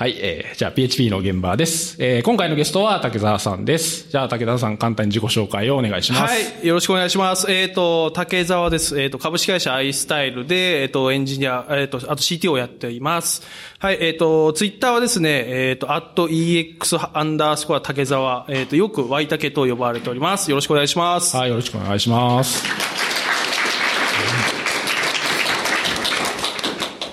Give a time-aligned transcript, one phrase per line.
[0.00, 2.02] はい、えー、じゃあ PHP の現場です。
[2.02, 4.08] えー、今回のゲストは竹澤さんです。
[4.08, 6.32] じゃあ竹澤さん簡単に自己紹介をお願いします。
[6.32, 7.52] はい、よろしくお願いします。
[7.52, 8.98] えっ、ー、と、竹澤です。
[8.98, 13.42] えっ、ー、と、株式会社 iStyle で、えっ、ー、と、エンジニア、えっ、と、あと CTO をやっています。
[13.78, 20.50] はい、えっ、と、ツイッターはですね、えっ、と、at ex アンダースコア竹澤、えっ、と、よく Y 竹と呼ばれております。
[20.50, 21.36] よろしくお願いします。
[21.36, 22.99] はい、よろしくお願いします。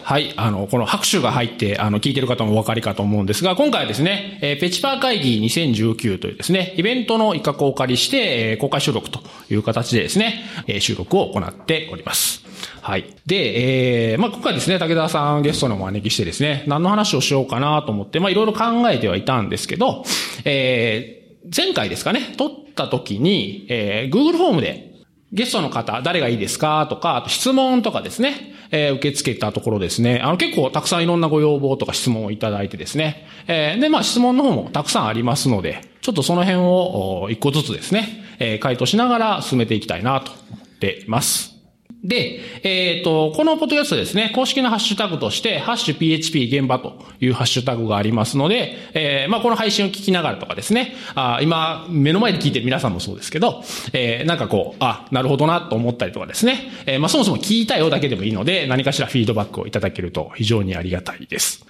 [0.08, 0.34] はい。
[0.38, 9.20] あの、この拍手が入って、あの、聞いてる方もお分かりかと思うんですが、今回はですね、えー、ペチパー会議2019というですね、イベントの一角をお借りして、えー、公開収録と
[9.50, 12.42] いう形でですね、えー、収録を行っております。
[12.82, 13.18] はい。
[13.26, 20.06] で、えー、まあ、今回ですね、武田さんゲストのお招きしてですね、何の話をしようかなと思って、まあ、いろいろ考えてはいたんですけど、
[20.46, 24.94] えー、前回ですかね、撮った時に、えー、Google フォームで
[25.34, 41.57] ゲストの方、誰がいいですかとか、あと質問とかですね、えー、受け付けたところですね、あの結構たくさんいろんなご要望とか質問をいただいてですね、えー、で、まあ質問の方もたくさんありますので、ちょっとその辺を一個ずつですね、えー、回答しながら進めていきたいなと思っています。
[42.04, 61.66] で、えっ、ー、と、このポッドキャストですね、公式のハッシュタグとして、ハッシュ PHP 現場というハッシュタグがありますので、えー、まあ、この配信を聞きながらとかですね、あ今、目の前で聞いてる皆さんもそうですけど、えー、なんかこう、あ、なるほどなと思ったりとかですね、えー、まあ、そもそも聞いたよだけでもいいので、何かしらフィードバックをいただけると非常にありがたいです。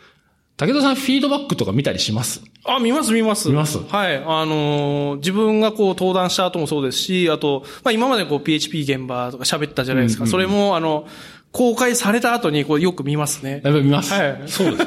[0.60, 2.42] 武田さん、フィードバックとか見たりします？
[2.66, 3.48] あ、見ます、見ます。
[3.50, 3.78] 見ます？
[3.78, 4.18] はい。
[4.18, 10.24] あのー、自分がこう登壇した後もそうですし、あと、まあ今までこう PHP 現場とか喋ったじゃないですか。
[10.24, 11.08] うんうん、それも、あの、
[11.52, 13.62] 公開された後にこうよく見ますね。
[13.64, 14.12] やっぱ見ます。
[14.12, 14.42] はい。
[14.48, 14.84] そうで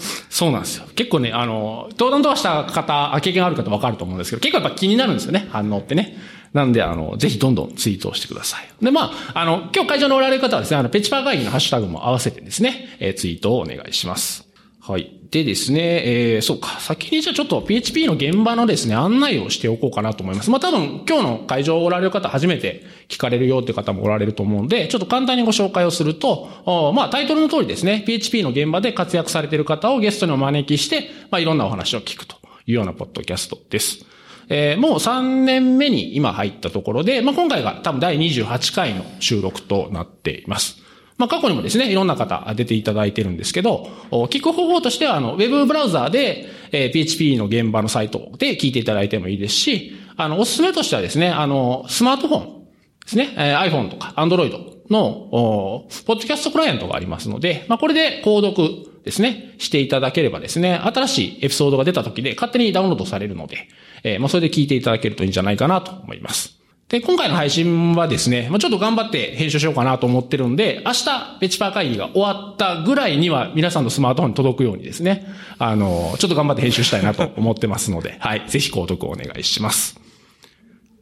[0.00, 0.26] す。
[0.28, 0.86] そうなんですよ。
[0.96, 6.16] 結構ね、あの、登壇とかした方、経験ある方わかると思うんですけど、結構やっぱ気になるんですよね、反応ってね。
[6.52, 8.84] なんで、あの、ぜひどんどんツイートをしてください。
[8.84, 14.48] で、まあ、あの、今日会場におられる方はですね、あの、ペチパー会議のハッシュタグも合わせてですね、えー、ツイートをお願いします。
[14.84, 15.16] はい。
[15.30, 16.80] でですね、えー、そうか。
[16.80, 20.50] 先にじゃあちょっと PHP の現場のですね、案内をしておこうかなと思います。
[20.50, 26.48] まあ多分今日の会場をおられる方初めて聞かれるよって方もおられると思うんで、ちょっと簡単にご紹介をすると、
[26.96, 32.34] まあタイトルの通りですね、PHP の現場で活躍されている方をゲストにお招きして、まあいろんなお話を聞くと
[32.66, 34.04] いうようなポッドキャストです。
[34.48, 40.82] えー、もう3年目に今入ったところで、まあ今回が多分第28回の収録となっています。
[41.18, 52.64] まあ、過去にもですね、いろんな方出ていただいてるんですけど、聞く方法としては、あの、ウェブブラウザーで、えー、PHP の現場のサイトで聞いていただいてもいいですし、あの、おすすめとしてはですね、あの、スマートフォン
[53.04, 54.50] ですね、えー、iPhone とか Android
[54.90, 63.68] の、ポッドキャストクライアントがありますので、まあ、これで購読ですね、していただければですね、新しいエピソードが出た時で勝手にダウンロードされるので、
[64.04, 66.61] えー、まあ、それで聞いていただけるといいんじゃないかなと思います。
[66.92, 75.26] で、今回の配信はですね、まあ、ちょっと頑張って編集しようかなと思ってるんで、明日、ペチパー会議が終わったぐらいには皆さんのスマートフォンに届くようにですね、
[75.58, 79.98] あの、ちょっと頑張って編集したいなと思ってますので、 はい、ぜひ購読をお願いします。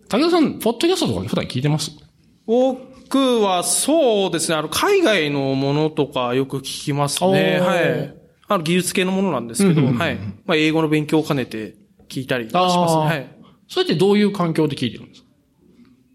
[0.08, 1.90] 武田さん、ポッドキャストとか普段聞いてます？
[2.46, 7.58] 僕はそうですね、あの、海外のものとかよく聞きますね。
[7.60, 8.14] はい。
[8.46, 10.16] あの、技術系のものなんですけど、はい。
[10.46, 11.74] まあ、英語の勉強を兼ねて
[12.08, 13.02] 聞いたりしますね。
[13.02, 13.26] はい。
[13.66, 15.19] それってどういう環境で聞いてるんですか？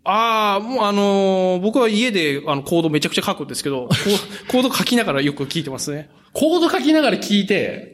[0.06, 3.90] ああ、もうあのー、僕は家であのコードめちゃくちゃ書くんですけど、
[4.48, 6.10] コード書きながらよく聞いてますね。
[6.34, 7.94] コード書きながら聞いて、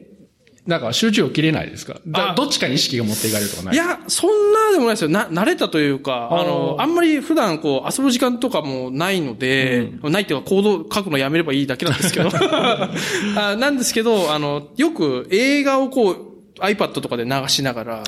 [0.66, 2.00] なんか集中を切れないですか？
[2.36, 3.74] どっちかに意識が持っていかれるとかない？
[3.74, 5.08] いや、そんなでもないですよ。
[5.10, 12.28] な、慣れたというか、あの、あんまり普段こう遊ぶ時間とかもないので、うん、ないっていうかコード書くのやめればいいだけなんですけど。
[13.36, 16.16] あなんですけど、あの、よく映画をこう、
[16.60, 18.02] iPad とかで流しながら、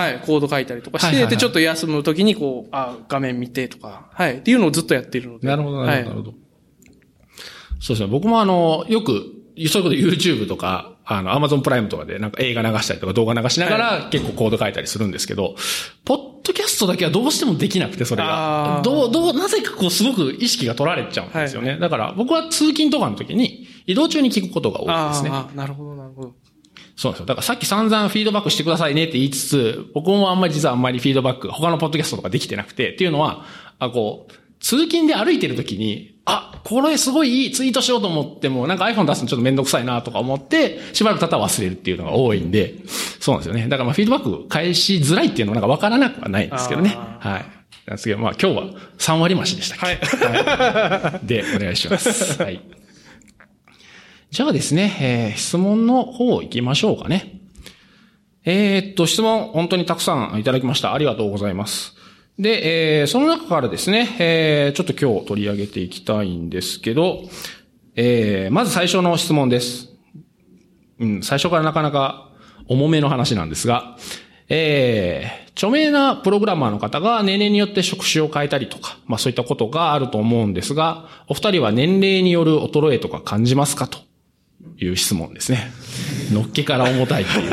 [0.00, 5.48] はい、コード書いたりとかして、はいはいはい、で、ちょっと休むときにこう、あ、画面見てとか、はい、っていうのをずっとやっているので。
[5.48, 6.34] なるほど、なるほど、なるほど。
[7.80, 8.06] そうですね。
[8.06, 9.12] 僕もあの、よく、
[9.68, 15.56] そういうこと YouTube とか、あの、Amazon プライムとかでなんか映画流したりとか動画流しながら結構コード書いたりするんですけど、
[16.04, 18.80] ポッドキャストだけはどうしてもできなくて、それが。
[18.84, 21.72] どう、どう、なぜかこうすごく意識が取られちゃうんですよね。
[21.72, 25.30] はい、だから僕は通勤とかの時に移動中に聞くことが多いですね。
[25.32, 26.34] ああ、なるほど、なるほど。
[27.00, 27.26] そうなんですよ。
[27.26, 33.46] だからさっき散々フィードバックしてくださいねって言いつつ、僕もあんまり実はあんまりフィードバック、他のポッドキャストとかできてなくて、っていうのは、
[33.78, 42.74] あ、こう、通勤で歩いてる時に、あ、これすごいいいツイートしようと思っても、なんか iPhone 出すのちょっとめんどくさいなとか思って、しばらく経ったら忘れるっていうのが多いんで、
[43.18, 43.66] そうなんですよね。
[43.68, 46.90] だからまあフィードバック返しづらいっていうのはなんかわからなくはないんですけどね。
[46.90, 47.60] はい。
[47.86, 48.64] なんですけど、まあ今日は
[48.98, 49.86] 3割増しでしたっけ？
[49.86, 49.96] はい。
[50.44, 52.36] はい、で、お願いします。
[52.42, 52.60] はい。
[54.30, 57.40] じゃあですね、えー、質問の方行きましょうかね。
[58.44, 60.94] えー、っと、質問本当にたくさんいただきました。
[60.94, 61.96] ありがとうございます。
[62.38, 67.24] で、えー、その中からですね、えー、ちょっと今日取り上げていきたいんですけど、
[67.96, 69.88] えー、まず最初の質問です。
[71.00, 72.30] うん、最初からなかなか
[72.68, 73.96] 重めの話なんですが、
[74.48, 84.08] えー、著名なプログラマーの方が年齢によって職種を変えたりとか、まあそういったことがあると思うんですが、お二人は年齢による衰えとか感じますかと
[84.78, 85.70] いう質問ですね。
[86.32, 87.46] のっけから重たいってい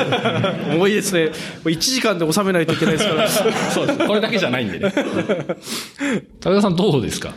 [0.72, 0.76] う。
[0.76, 1.32] 重いですね。
[1.66, 3.28] 1時間で収めないといけないですから。
[3.72, 4.08] そうです。
[4.08, 4.94] これだけじゃないんでね。
[6.40, 7.34] 高田さんどうですか？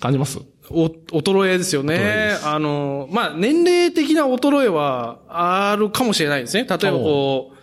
[0.00, 0.38] 感じます？
[0.70, 2.36] お、衰えですよね。
[2.44, 6.66] あの、まあ、年齢的な衰えはあるかもしれないですね。
[6.68, 7.55] 例えばこう、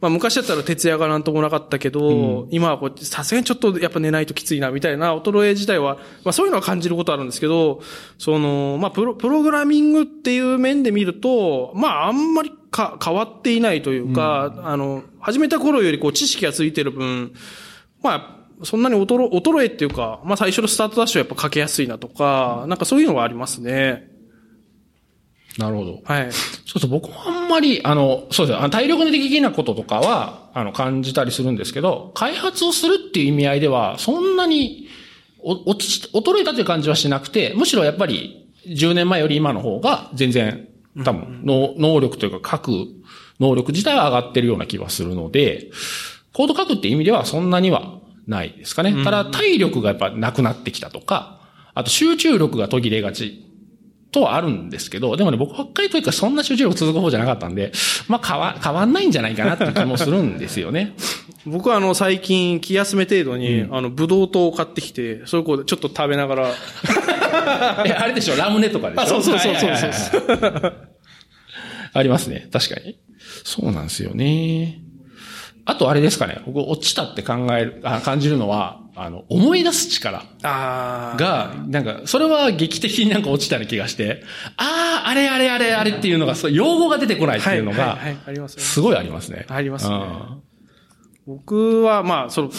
[0.00, 7.82] まあ昔だったら徹夜がなんともなかったけど、うん、今はこう、さすがにちょっとやっぱ寝ないときついな、みたいな衰え自体は、まあそういうのは感じることあるんですけど、
[8.18, 17.34] その、まあプロ、プログラミングっていう面で見ると、まああんまりか変わっていないというか、うん、あの、始めた頃よりこう知識がついてる分、
[18.02, 24.09] まあ、そんなに衰衰えっていうか、まあ最初のスタートダッシュはやっぱかけやすいなとか、なんかそういうのがありますね。
[25.58, 26.00] なるほど。
[26.04, 26.32] はい。
[26.32, 34.88] そうそう、僕もあんまり、あの、そうですね、体力的なこととかは、あの、感じたりするんですけど、開発をするっていう意味合いでは、そんなに、
[35.42, 40.68] お、落ち、衰えたという感じはしなくて、むしろやっぱり、10年前より今の方が、全然、
[41.04, 42.72] 多分、の、能力というか、書く
[43.40, 45.70] 能力自体は上がってるような気はするので、
[46.32, 48.94] コード書くって意味ではそんなにはないですかね。
[49.02, 51.40] ただ、体力がやっぱなくなってきたとか、
[51.74, 53.49] あと集中力が途切れがち
[54.12, 57.72] とはあるんですけど、でもね、僕若い時からそんな集中力続く方じゃなかったんで、
[58.08, 60.94] まあ変わ、変わんないんじゃないかなっていう気もするんですよね。
[61.46, 66.48] 僕はあの、最近気休め程度に、うん、あの、ブドウ糖を買ってきて、それこうちょっと食べながら。
[67.86, 68.36] え、あれでしょ？
[68.36, 69.06] ラムネとかでしょ？
[69.06, 70.18] そうそうそうそうそ
[70.68, 70.74] う
[71.92, 72.48] ありますね。
[72.52, 72.98] 確かに。
[73.44, 74.80] そうなんですよね。
[75.66, 84.22] あとあれですかね、僕落ちたって考える、あ感じるのは、あの、思い出す力が、なんか、それは劇的になんか落ちたような気がして、
[84.56, 87.98] ああ、あれあれあれあれっていうのが、そう用語が出てこないっていうのが、
[88.48, 89.46] すごいありますね。
[89.48, 89.96] ありますね。
[91.26, 92.50] 僕は、まあ、その、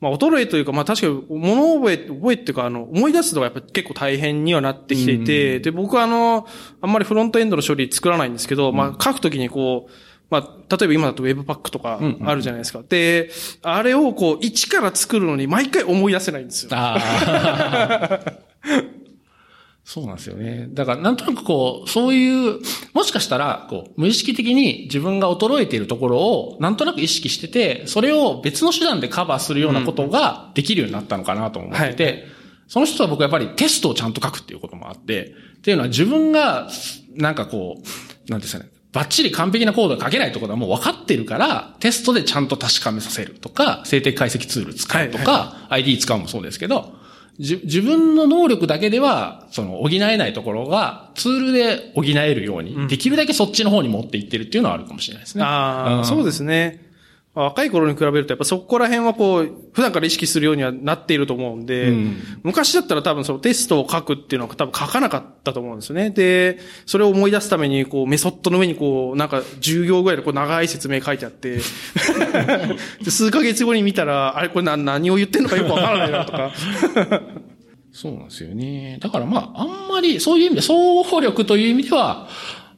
[0.00, 6.46] まあ、衰えというか、まあ、確かに、物覚え、覚えっていうか、あの、思い出すのがやっぱ結構大変にはなってきていて、で、僕はあの、
[6.80, 9.92] あんまりフロントエンドの処理作らないんですけど、まあ、書くときにこう、
[10.30, 12.80] まあ、例えば今だと Webpack とかあるじゃないですか。
[12.80, 13.30] うんうん、で、
[13.62, 16.70] あれをこう、一から作るのに毎回思い出せないんですよ。
[19.84, 20.68] そうなんですよね。
[20.70, 22.58] だから、なんとなくこう、そういう、
[22.94, 32.24] もしかしたら、こう、無意識的に自分が衰えているところを、なんとなく意識してて、それを別の手段でカバーするようなことができるようになったのかなと思ってて、はい、
[32.66, 36.70] その人は僕はやっぱりテストをちゃんと書くっていうこともあって、っていうのは自分が、
[37.14, 45.38] なんかこう、なんですかね、バッチリ完璧なコードが書けないところはもう分かってるから、テストでちゃんと確かめさせるとか、静的解析ツール使うとか、は
[45.68, 46.94] いはい、ID 使うもそうですけど、
[47.38, 55.42] 自分の能力だけでは、その、補えないところが、ツールで補えるように、できるだけそっちの方に持っていってるっていうのはあるかもしれないですね。
[55.42, 56.93] ああ、うん、そうですね。
[57.34, 66.10] 若い頃に比べると、やっぱそこら辺はこう、普段から意識するようにはなっていると思うんで、うん、昔だったら多分そのテストを書くっていうのは多分書かなかったと思うんですよね。
[66.10, 71.58] で、それを思い出すために、こう、メソッドの上にこう、なんか10行ぐらいでこう長い説明書いてあって
[73.08, 76.52] 数ヶ月後に見たら、あれこれ何を言ってんのかよくわからないなとか。
[77.90, 78.98] そうなんですよね。
[79.00, 82.28] だからまあ、あんまり、そういう意味で、総合力という意味では、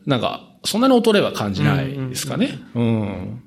[0.07, 2.59] なんか、そんなに衰えは感じないですかね。
[2.75, 3.43] うん、うんうん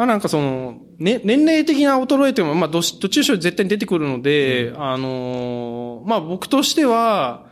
[0.00, 7.44] まあなんかその、ね、年齢的な衰えても、まあど、どっちにしろ絶対に出てくるので、うん、あのー、まあ僕としては、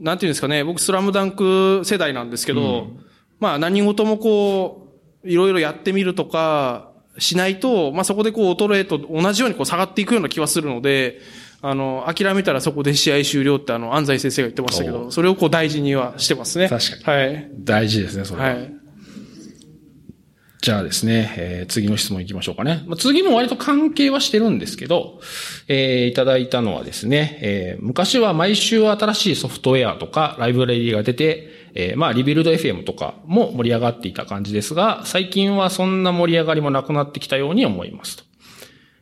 [0.00, 3.06] なんていうんですかね、僕スラムダンク世代なんですけど、うん、
[3.38, 4.88] まあ何事もこ
[5.22, 11.20] う、いろいろやってみるとか、しないと、まあそこでこう衰えと同じようにこう下がっていくような気はするので、
[11.62, 16.68] あの、諦めたらそこで試合終了ってあの、安西先生が言ってましたけど、それをこう大事にはしてますね。
[16.68, 17.26] 確かに。
[17.26, 17.50] はい。
[17.60, 18.48] 大事ですね、それは。
[18.48, 18.85] はい。
[20.66, 22.82] じゃあですね、えー、次の質問いきましょうかね。
[22.88, 25.20] まあ、次も割と関係はしてるんですけど、
[25.68, 38.24] えー、いただいたのはですね、えー、昔は毎週新しいソフトウェアとかライブラリーが出て、えー、まあ、リビルド FM とかも盛り上がっていた感じですが、最近はそんな盛り上がりもなくなってきたように思いますと。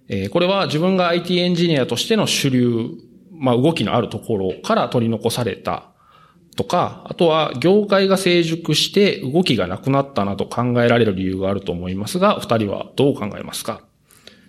[0.08, 2.90] えー、これは自分が IT エンジニアとしての主流、
[3.32, 5.93] まあ、動きのあるところから取り残された
[6.56, 13.82] とか、あとは業界が成熟して動きがなくなったなと考えられる理由があると思いますが、二人はどう考えますか？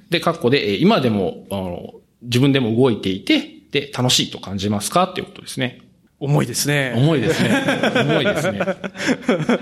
[0.09, 5.03] で、括弧で、今でも、あの、自分でも動いていて、で、楽しいと感じますか？
[5.05, 5.81] っていうことですね。
[6.19, 6.93] 重いですね。
[6.95, 7.49] 重いですね。
[7.95, 8.59] 重いですね。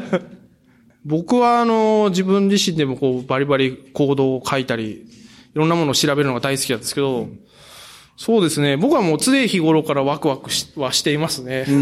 [1.05, 5.05] 僕は、あの、自分自身でもこう、バリバリコードを書いたり、い
[5.53, 7.39] ろんなものを調べるのが大好きなんですけど、うん
[8.15, 8.77] そうですね。
[8.77, 11.65] 僕はもう常日頃からワクワクしはしていますね。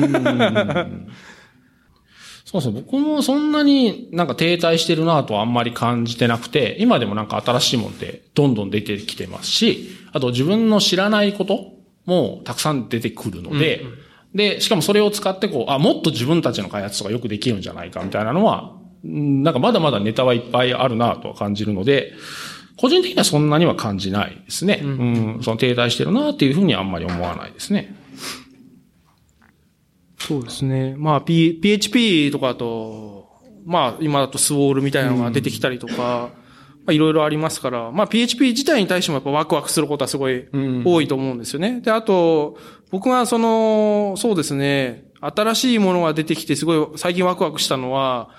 [2.46, 11.74] そうそう、僕もそんなになんか停滞してるなとはあんまり感じてなくて、今でもなんか新しいもんってどんどん出てきてますし、あと自分の知らないこと
[12.06, 13.98] もたくさん出てくるので、うんうん、
[14.36, 18.74] で、しかもそれを使ってこう、あ、もっと自分たちの開発とかよくできるんじゃないかみたいなのは、
[19.04, 22.14] なんかまだまだネタはいっぱいあるなとは感じるので、
[22.78, 24.80] 個人的にはそんなには感じないですね。
[24.84, 27.96] うん、うん、その停滞してるなっていうふうにはあんまり思わないですね。
[30.18, 30.96] そうですね。
[30.98, 33.28] まあ、P、PHP とかだと、
[33.66, 36.30] まあ、今だとスウォールみたいなのが出てきたりとか、
[36.86, 40.48] まあ、いろいろありますから、まあ、PHP 自体に対してもやっぱワクワクすることはすごい
[40.86, 41.82] 多いと思うんですよね。
[41.82, 42.58] で、あと、
[42.92, 48.30] 僕はその、そうですね、新しいものが出てきてすごい最近ワクワクしたのは、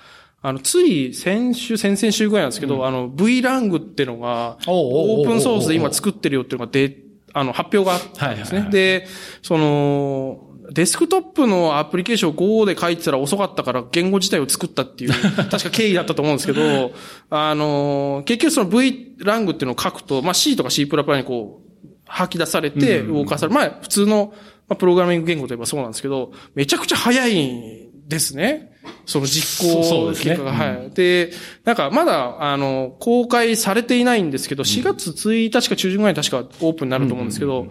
[0.45, 6.97] あの、つい先週、先々週ぐらいなんですけど、うん、あの、VLang っていうのが、オープンソースで今作ってるよっていうのがで、
[7.31, 8.67] あの、発表があったんですね。
[8.69, 9.07] で、
[9.41, 15.11] その、デスクトップのアプリケーションを Go で書いてたら遅かったから言語自体を作ったっていう、
[15.49, 16.91] 確か経緯だったと思うんですけど、
[17.29, 23.55] あの、結局その VLang っていうのを書くと、まあ C とか C++ にこう、吐き出されて動かされる。
[23.55, 24.33] まあ普通の、
[24.67, 28.72] まあ、プログラミング言語といえばそうなんですけど、めちゃくちゃ早いんですね。
[29.05, 30.89] その実行結果が、ね、はい。
[30.91, 31.31] で、
[31.63, 37.67] なんかまだ、あの、公開されていないんですけど、4月1日か中旬ぐらいに確かオープンになると思うんですけど、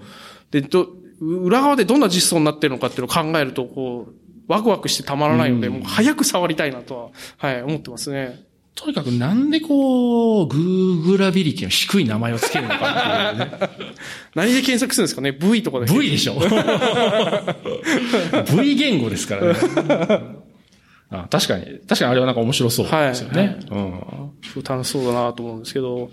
[0.50, 0.88] で、ど、
[1.20, 4.14] 裏側でどんな実装になってるのかっていうのを考えると、こう、
[4.48, 8.44] ワクワクしてたまらないので、もう早く触りたいなとは、はい、思ってますね。
[8.74, 13.58] とにかくなんでこう、グーグラビリティの低い名前をつけるのかっていうね。
[14.34, 15.86] 何で検索するんですかね ?V とかで。
[15.86, 16.40] V でしょ
[18.56, 19.58] ?V 言語ですからね。
[21.12, 23.40] あ確かに、確かにあれはなんか面白そうですよね。
[23.40, 24.62] はい、うん。
[24.62, 26.10] 楽しそうだなと思うんですけど。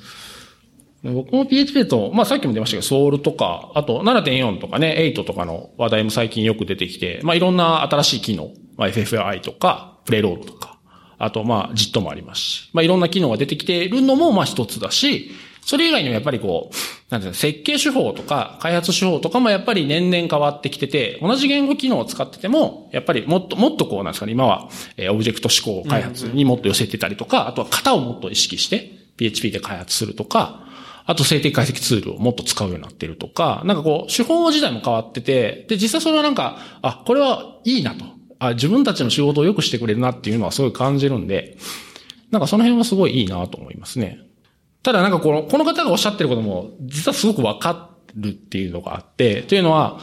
[1.01, 10.77] 僕も PHP と、まあさっきも出ましたけど、ソウルとか、あと7.4とかね、8とかの話題も最近よく出てきて、まあいろんな新しい機能、まあ FFI とか、プレイロールとか、
[11.17, 15.31] あとまあ JIT もありますし、まあいろんな機能が出てきているのもまあ一つだし、
[15.69, 16.75] それ以外にもやっぱりこう、
[17.11, 30.65] なんていうの、設計手法とか開発手法とかもやっぱり年々変わってきてて、同じ言語機能を使ってても、やっぱりもっと、もっとこうなんですかね、今は、えー、オブジェクト指向開発にもっと寄せてたりとか、あとは型をもっと意識して、PHP で開発するとか、
[31.05, 38.05] あと静的解析ツールをもっと使うようになってるとか、なんかこう、手法自体も変わってて、で、実際それはなんか、あ、これはいいなと。
[38.39, 41.59] あ、自分たちの仕事を良くしてくれるなっていうのはすごい感じるんで、
[42.31, 44.19] なんかその辺はすごいいいなと思いますね。
[44.83, 49.99] ただなんかこの、この方がおっしゃってることも、実はすごくわかるっていうのがあって、というのは、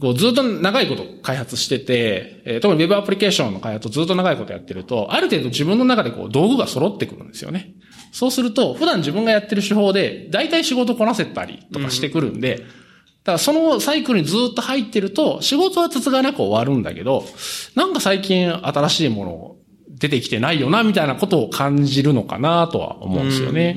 [0.00, 7.74] こうずっと長いこと開発してて、えー、特に Web アプリケーションの開発をずっと長いことやってると、ある程度自分の中でこう道具が揃ってくるんですよね。
[8.12, 17.26] そうすると、普段自分がやってる手法で、大体仕事こなせたりとかしてくるんで、だからそのサイクルにずっと入ってると、仕事はつつがなく終わるんだけど、
[17.74, 19.58] なんか最近新しいものを
[20.00, 23.76] 出てきてないよな、みたいなことを感じるのかなとは思うんですよね。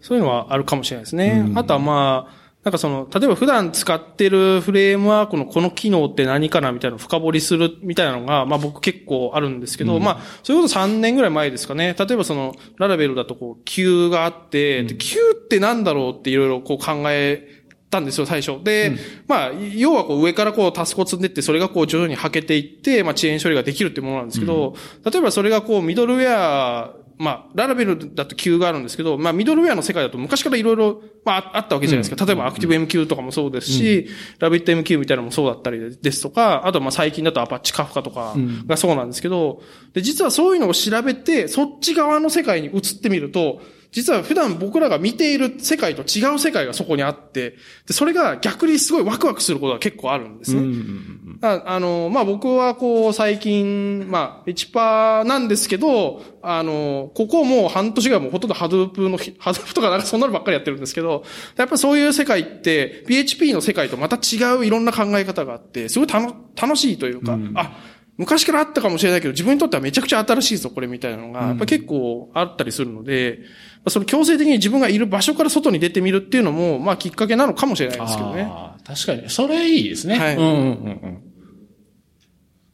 [0.00, 1.50] そういうのはあるかもしれないですね。
[1.54, 11.94] あとはまあ、なんかその、例えば普段使ってるフレームワークのこの機能って何かなみたいなのを深掘りするみたいなのが、まあ僕結構あるんですけど、うん、まあ、それこそ3年ぐらい前ですかね。
[11.96, 17.55] 例えばその、ララベルだとこう、Q があって、うん、Q ってなんだろうっていろいろこう考え
[17.96, 18.62] たんですよ、最初。
[18.62, 24.74] で、うん、まあ、要はこう上からこうタスクを積んでって、それがこう徐々にはけていって、まあ遅延処理ができるっていうものなんですけど、
[25.04, 32.26] 例えばそれがこうミドルウェアまあ、ララベルだと Q があるんですけど、まあ、ミドルウェアの世界だと昔からいろいろ、まあ、あったわけじゃないですか。
[32.26, 38.34] 例えば、アクティブ MQ とかもそうですし、ラビット MQ みたいなのもそうだったりですとか、あと、まあ、最近だとアパッチカフカとか
[38.66, 39.62] がそうなんですけど、
[39.94, 43.62] で、実はそういうのを調べて、そっち側の世界に移ってみると、
[43.96, 50.60] 実は普段僕らが見ている世界と違う世界がそこにあって、で、それが逆にすごいワクワクすることが結構あるんですね。
[51.40, 61.24] ああの、まあ、僕はこう、最近、まあ、1パーなんですけど、あの、ここもう半年ぐらいもうほとんどハドゥープの、 ハドゥープとかなんかそんなのばっかりやってるんですけど、
[61.56, 67.72] やっぱそういう世界って、PHP の世界とまた違ういろんな考え方があって、すごい楽しいというか、うん、あ、
[68.18, 73.40] 昔からあったかもしれないけど、自分にとってはめちゃくちゃ新しいぞ、これみたいなのが、やっぱ結構あったりするので、
[73.88, 78.50] その強制的に自分がいる場所から外に出てみるっていうのも、まあきっかけなのかもしれないですけどね。
[78.84, 79.30] 確かに。
[79.30, 80.18] それいいですね。
[80.18, 80.36] はい。
[80.36, 80.52] うんうんう
[80.90, 81.22] ん。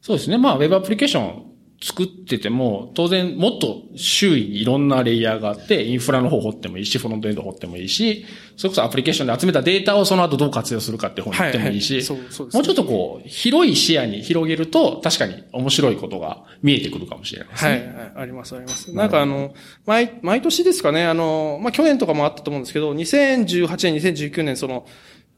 [0.00, 0.38] そうですね。
[0.38, 1.51] まあ、ウェブアプリケーション
[1.82, 8.24] 作ってても、当然もっと周囲にいろんなレイヤーがあって、インフラの方掘ってもいいし、フロントエンド掘ってもいいし、
[8.56, 17.70] それこそアプリケーションで集めたデータをその後どう活用するかって方に行ってもいいし、もうちょっとこう、広い視野に広げると、確かに面白いことが見えてくるかもしれないですね。
[18.14, 18.94] はい、あります、あります。
[18.94, 19.52] なんかあの、
[19.84, 24.86] 毎、毎年ですかね、あの、まあ、去年とかもあったと思うんですけど、2018年、2019年、その、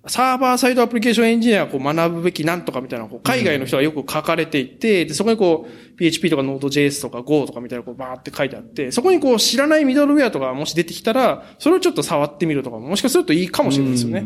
[0.07, 14.25] サーバーサイドアプリケーションエンジニアがこう学ぶべきなんとかみたいな、こう海外の人がよく書かれていて、で、そこにこう、PHP とか Node.js とか Go とかみたいなこうバーって書いてあって、そこにこう知らないミドルウェアとかもし出てきたら、それをちょっと触ってみるとかもしかするといいかもしれないですよね。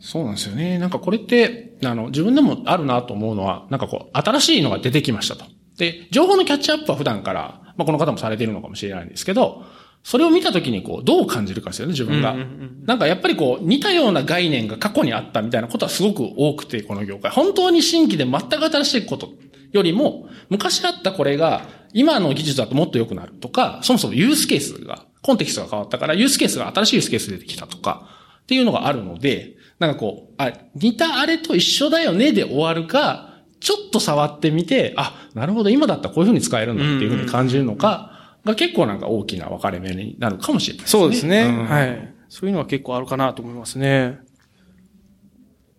[0.00, 0.78] そうなんですよね。
[0.78, 5.44] なんかこれって、あの、自分でもあるなと思うのは、なんかこう、新しいのが出てきましたと。
[5.78, 9.64] で、情報のキャッチアップは普段から、まあこの方もされているのかもしれないんですけど、
[10.06, 12.36] それを見たときにこう、どう感じるかですよね、自分が。
[12.84, 17.32] なんかやっぱりこう、似たような概念が過去にあったみたいなことはすごく多くて、この業界。
[17.32, 19.30] 本当に新規で全く新しいこと
[19.72, 28.06] よりも、昔あったこれが、今の技術だともっと良くなるとか、そもそもユースケースが、コンテキストが変わったから、ユースケースが新しいユースケース出てきたとか、
[28.44, 38.15] っていうのがあるので、なんかこう、あ、似たあれと一緒だよねで終わるか、ちょっと触ってみて、あ、なるほど、今だったらこういう風に使えるんだっていう風に感じるのか、
[38.46, 41.02] が結構なんか大きな分かれ目になるかもしれないですね。
[41.02, 41.42] そうですね。
[41.42, 42.14] うん、はい。
[42.28, 44.18] そういうのは結構あるかなと思いますね。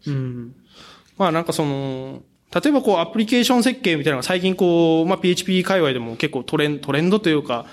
[0.05, 0.55] うん。
[1.17, 2.21] まあなんかその、
[2.53, 7.65] 例えばこうアプリケーション設計みたいなのが最近こう、まあ PHP 界隈でも結構トレントレンドというか、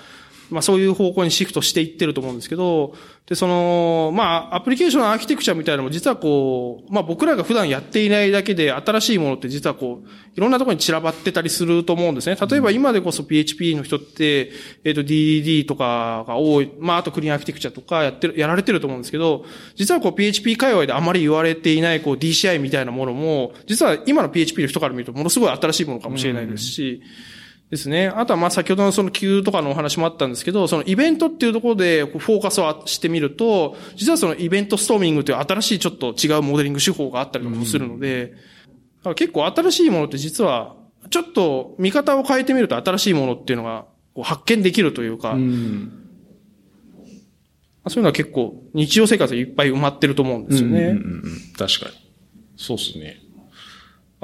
[0.49, 2.93] まあそういう方向にシフトしていってると思うんですけど、
[3.27, 12.35] で、その、まあアプリケーションのアーキテクチャみたいなのも実はこう、まあ僕らが普段やっていないだけで新しいものって実はこう、いろんなところに散らばってたりすると思うんですね。
[12.35, 14.51] 例えば今でこそ PHP の人って、
[14.83, 27.35] えっ、ー、と DDD とかが多い、まああとクリーンアーキテクチャとかやってる、やられてると思うんですけど、実はこう PHP 界隈であまり言われていないこう DCI みたいなものも、実は今の PHP の人から見るとものすごい新しいものかもしれないですし、うん
[27.69, 28.07] ですね。
[28.07, 38.33] あとはまあ先ほどのその Q とかのお話もあったんですけど、そのイベントっていうところでフォーカスをしてみると、実はそのイベントストーミングという新しいちょっと違うモデリング手法があったりもするので、
[39.03, 40.75] うん、結構新しいものって実は、
[41.09, 46.07] ちょっと見方を変えてみると新しいものっていうのがこう発見できるというか、うん、
[47.87, 50.79] そういうのは結構日常生活でいっぱい埋まってると思うんですよね。
[50.79, 51.01] うんうんうん、
[51.57, 51.95] 確かに。
[52.57, 53.24] そうですね。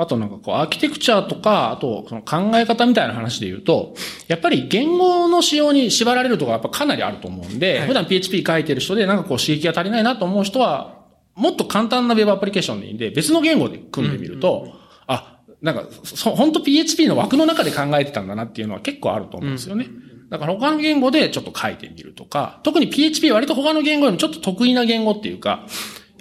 [0.01, 3.93] あとなんかこう、アーキテクチャとか、あとその考え方みたいな話で言うと、
[4.27, 19.85] やっぱり言語の仕様に縛られるところはやっぱかなりあると思うんで、はい、普段 PHP 書いてる人でなんかこう刺激が足りないなと思う人は、もっと簡単な Web アプリケーションでいいんで、別の言語で組んでみると、うんうん、あ、なんか、そ、本当 PHP の枠の中で考えてたんだなっていうのは結構あると思うんですよね。
[19.87, 25.68] うん、だから他の言語でちょっと書いてみるとか、特に PHP 割と他の言語よりもちょっと得意な言語っていうか、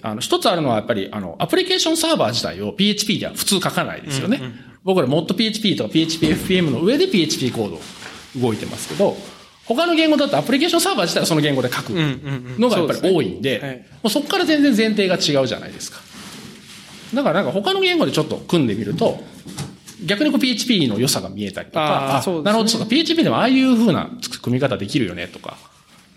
[0.03, 4.39] あの、一つあるのはやっぱり、あの、アプリケーションサーバー自体を PHP では普通書かないですよね。
[4.41, 9.17] うんうん、僕ら ModPHP とか PHPFPM の上で PHP コード動いてますけど、
[9.67, 16.01] 他の言語だとアプリケーションサーバー自体はその言語で書くのがやっぱり多いんで、もうそこから全然前提が違うじゃないですか。
[17.15, 19.23] だからなんか他の言語でちょっと組んでみると、
[20.05, 24.11] 逆にこう PHP の良さが見えたりとか、あ、ね、なるほど、そうか、PHP でもああいう風な
[24.43, 25.57] 組み方できるよねとか、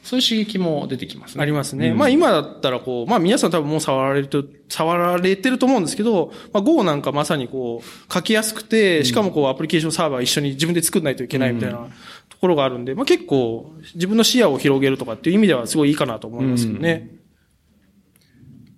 [0.04, 1.42] そういう刺激も出てきますね。
[1.42, 1.90] ありますね。
[1.90, 11.88] うん、まあ今だったらこう、まあ皆さん多分もう触られてる、触られてると思うんですけど、まあ Go なんかまさにこう、書きやすくて、しかもこうアプリケーションサーバー一緒に自分で作んないといけないみたいな
[12.28, 17.10] ところがあるんで、まあ結構自分の視野を広げるとかっていう意味ではすごいいいかなと思いますけどね。
[17.18, 17.24] うん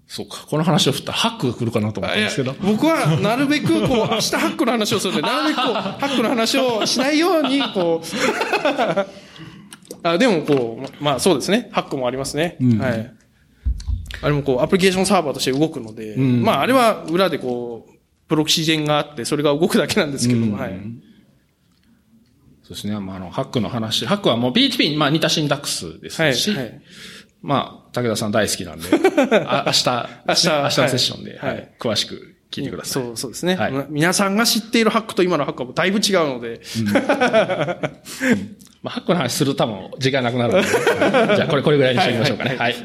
[0.08, 0.46] そうか。
[0.48, 2.54] この話を振ったらハックが来るかなと思ったんですけど。
[2.62, 9.25] 僕はなるべくこう、明日ハックの話をするんで、なるべくこう、ハックの話をしないように、こう、
[10.06, 11.70] あでもこう、まあそうですね。
[11.72, 12.58] ハックもありますね。
[12.62, 13.14] うん、はい。
[14.22, 17.94] あれもこう、アプリケーションサーバーとして動くので、うん、まああれは裏でこう、
[18.28, 20.72] プロキシジェンがあって、それが動くだけなんですけども、うん、はい。
[22.64, 23.00] そうですね。
[23.00, 24.06] まあ、あの、ハックの話。
[24.06, 26.82] ハックはもう PHP に、まあ、似たシンタックスですし、はいはい、
[27.42, 28.90] まあ、武田さん大好きなんで、
[29.48, 29.90] あ明日、
[30.28, 33.04] 明日、明日のセッションで、はい、はい、詳しく聞いてください。
[33.04, 33.56] そう、そうですね。
[33.56, 36.62] はい、皆さんが知っているハックと今のハックはだいぶ違うので。
[36.80, 38.56] うん
[38.86, 40.68] まあ、ハックの話すると多分時間なくなるので、
[41.36, 42.56] じゃあこれ、これぐらいにしておきましょうかね。
[42.56, 42.76] はい。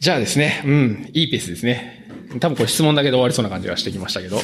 [0.00, 2.08] じゃあですね、うん、いいペースですね。
[2.40, 4.40] 多分これ質問だけで終わりそうな感じがしてきましたけど、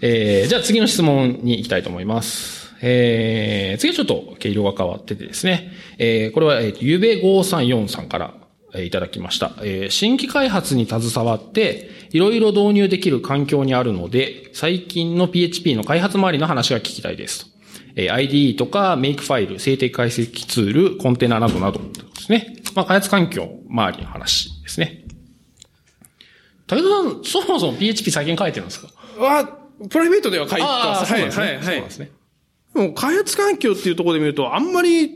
[0.00, 2.74] えー、じゃあ次の質問に行きたいと思います。
[2.82, 8.43] えー、次はちょっと毛色が変わっててですね、えー、これは、えー、ゆべ534さんから、えー、
[8.82, 9.52] いただきました。
[9.62, 17.54] えー、新規開発に携わって、いろいろ導入できる環境にあるので、最近の PHP の開発周りの話が聞きたいですと。
[17.96, 21.84] え IDE とかメイクファイル、静的解析ツール、コンテナなどなどで
[22.20, 22.56] すね。
[22.74, 25.04] まあ、開発環境周りの話ですね。
[26.66, 28.88] 武田さん、そもそも PHP 最近書いてるんですか？
[29.18, 29.44] は、
[29.88, 31.12] プライベートでは書いてます。
[31.12, 31.62] はい、はい、はい。
[31.62, 32.10] そうですね。
[32.74, 35.10] もう開発環境っていうところで見ると、あんまり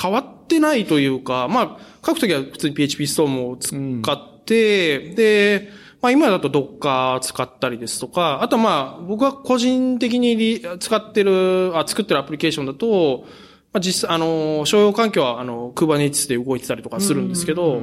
[0.00, 13.24] 変わってないというか、まあ、書くときは普通に PHP ストームを使って、うん、で、まあ今だと Docker 使ったりですとか、あとまあ僕は個人的に使ってる、あ、作ってるアプリケーションだと、
[13.72, 17.80] まあ実際、あの、商用環境はあの、Kubernetes で動いてたりとかするんですけど、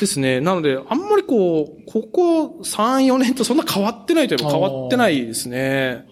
[0.00, 0.40] ですね。
[0.40, 6.06] なので、あんまりこう、ここ3、4年とそんな変わってないといえば変わってないですね。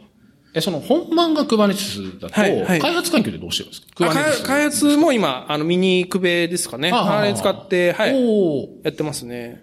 [0.58, 4.10] え、その本番が Kubernetes だと、はいはい開発環境でどうしてるんですか？
[4.10, 6.90] あ開発も今、あの、ミニクベですかね。
[6.92, 8.14] ああれ使って、はい。
[8.14, 9.62] おーやってますね。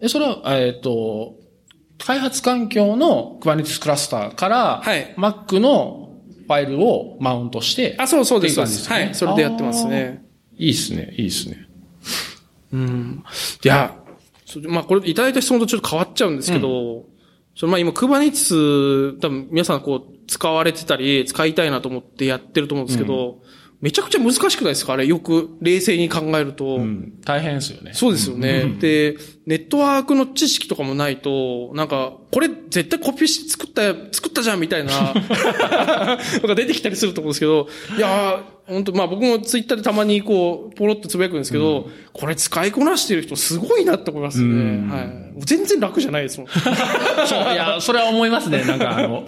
[0.00, 1.34] え、それは、えっ、と、
[1.98, 6.12] 開発環境の Kubernetes クラスターから、はい Mac の
[6.46, 8.60] ファイルをマウントして、あ、そうそうです。
[8.60, 9.14] ねはい。
[9.14, 10.24] それでやってますね。
[10.56, 11.66] いいっすね、いいっすね。
[12.72, 13.24] うん。
[13.64, 13.96] いや、
[14.44, 17.04] そまあこれいただいた質問とちょっと変わっちゃうんですけど、
[17.56, 23.38] そのまあ今 Kubernetes 多分皆さんこう使われてたり使いたいなと思ってやってると思うんですけど、
[23.80, 24.94] めちゃくちゃ難しくないですか？
[24.94, 26.76] あれよく冷静に考えると。
[26.76, 27.92] うん、大変ですよね。
[27.94, 28.76] そうですよね。
[28.80, 29.16] で、
[29.46, 33.82] ネットワークの知識とかもないと、なんか、これ絶対コピーして作った、
[34.14, 35.14] 作ったじゃんみたいな、
[36.42, 44.92] のが出てきたりすると思うんですけど、いやー、本当まあ僕もツイッターでたまにこう、ポロッとつぶやくんですけど、これ使いこなしてる人すごいなって思いますよね。
[44.92, 45.25] はい。
[45.38, 46.48] 全然楽じゃないですもん。
[47.26, 48.64] そう、いや、それは思いますね。
[48.64, 49.26] なんかあの、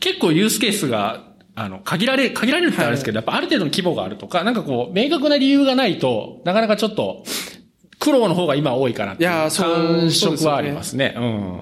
[0.00, 7.24] 結構ユースケースが、あの、限られ、限られるってあれですけど、やっぱある程度の規模があるとか、なんかこう、明確な理由がないと、なかなかちょっと、
[8.00, 11.14] 苦労の方が今多いかなっていう感触はありますね。
[11.16, 11.60] うん。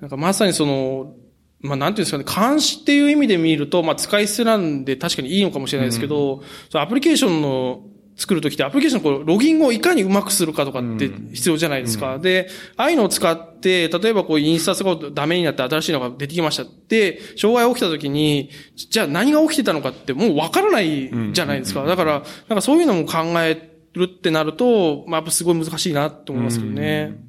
[0.00, 1.14] なんかまさにその、
[1.60, 7.82] まあなんていうんですかね、監視っていう意味で見ると、まあ使い捨てなんで確かにいいのかもしれないですけど、そのアプリケーションの
[8.16, 12.18] 作るときってアプリケーションのこうロギングをいかにうまくするかとかって必要じゃないですか。
[12.18, 21.84] で、ああいうのを使って、例えばこうインスタンスがダメになって新しいのが出てきましたって、障害が起きたときに、じゃあ何が起きてたのかってもうわからないじゃないですか。
[21.84, 27.26] だから、なんかそういうのも考えるってなると、まあやっぱすごい難しいなと思いますけどね。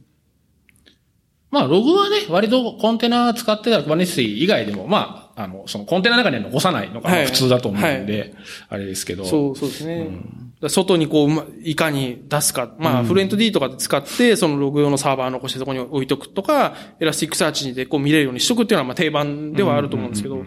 [1.50, 8.34] まあ、ログはね、割とコンテナ使ってたら Kubernetes 以外でも、まあ、あの、そのコンテナの中には残さないのが普通だと思うんで、
[8.68, 9.24] あれですけど。
[9.24, 10.06] そう、そうですね。
[10.06, 10.22] だから
[10.68, 12.74] 外にこう、まいかに出すか。
[12.80, 20.44] まあ、フレント D とかで使って、そのログ用のサーバー残してそこに置いとくとか、 Elasticsearch でこう見れるようにしとくっていうのはまあ定番ではあると思うんですけど、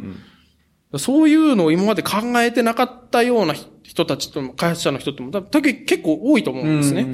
[0.98, 7.06] そういうのを今まで考えてなかったような人たちと、開発者の人っても、多分結構多いと思うんですね。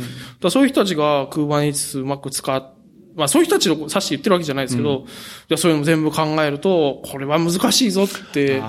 [0.49, 2.73] そういう人たちが Kubernetes うまく使っ
[3.17, 5.07] まあそういう人たちの指して言ってるわけじゃないですけど、
[5.49, 8.63] じゃあそういうのも全部考えると、これは難しいぞって、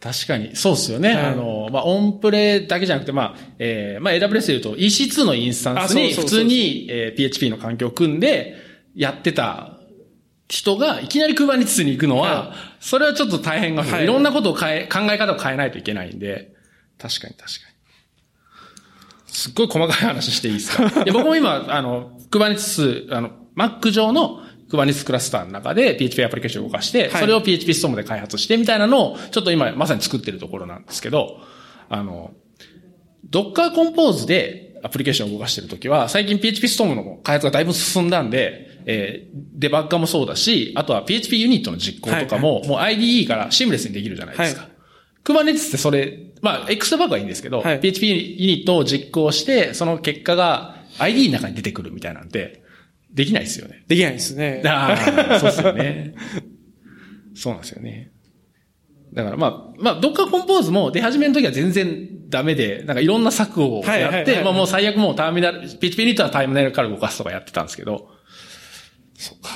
[0.00, 0.54] 確かに。
[0.54, 1.14] そうですよね。
[1.14, 1.24] はい。
[1.26, 8.56] あの、まあ、オンプレだけじゃなくて、まあ、えー、まあ、AWS で言うと EC2 のインスタンスに普通に、えー PHP の環境を組んで
[8.94, 9.78] やってた
[10.48, 14.04] 人がいきなり Kubernetes に行くのは、はそれはちょっと大変が、はい。
[14.04, 16.54] い、ろんなことを変え、考え方を変えないといけないんで、
[16.98, 19.32] 確かに確かに。
[19.32, 20.84] すっごい細かい話していいですか？
[21.02, 27.20] いや僕も今、あの、Kubernetes、あの、Mac 上の Kubernetes クラスターの中で PHP アプリケーションを動かして、はい。
[27.20, 31.40] それを PHP ストームで開発してみたいなのを、ちょっと今まさに作ってるところなんですけど、
[31.88, 32.32] あの、
[33.30, 44.62] Docker Compose でアプリケーションを動かしてるときは、最近 PHP ストームの開発がだいぶ進んだんで、えーデバッガーもそうだし、あとは PHP ユニットの実行とかも、もう IDE からシームレスにできるじゃないですか。
[44.62, 44.70] はい。
[45.24, 47.80] Kubernetes ってそれ、まあ、X バッグはいいんですけど、はい。
[47.80, 52.62] PHP ユニットを実行して、その結果が ID の中に出てくるみたいなんて、
[53.16, 53.82] できないですよね。
[53.88, 54.62] できないですね。
[54.66, 56.14] ああ、そうですよね。
[57.34, 58.12] そうなんですよね。
[59.14, 68.08] だからまあ、まあ、Docker Compose も出始めの時は全然ダメで、なんかいろんな策をはいやって、まあもう最悪もうターミナル、PHP ユニットはターミナルから動かすとかやってたんですけど、
[69.14, 69.48] そうか。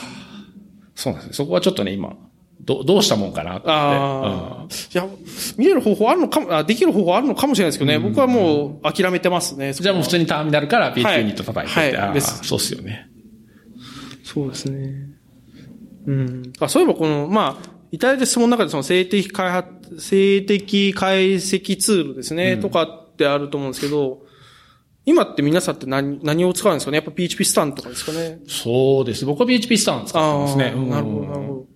[0.95, 1.35] そうなんですね。
[1.35, 2.17] そこはちょっとね、今、
[2.63, 3.69] どどうしたもんかなって。
[3.69, 5.07] ああ、いや、
[5.59, 7.99] 見れる方法あるのかも、あできる方法あるのかもしれないですけどね。
[7.99, 9.75] 僕はもう諦めてますね。
[9.75, 13.10] じゃあもう普通にターミナルからユニット叩いてはいはいそうっすよね。
[14.33, 15.09] そうですね。
[16.07, 16.53] うん。
[16.61, 24.23] あそういえばこの、まあ、いただいた質問の中でその静的開発、静的解析ツールですね、とかってあると思うんですけど、
[25.05, 26.99] 今って皆さんって何、何を使うんですかね？
[26.99, 28.39] やっぱ PHP スタンとかですかね？
[28.47, 29.25] そうです。
[29.27, 30.65] 僕は PHP スタン使ってますね。
[30.65, 31.67] なるほど、なるほど。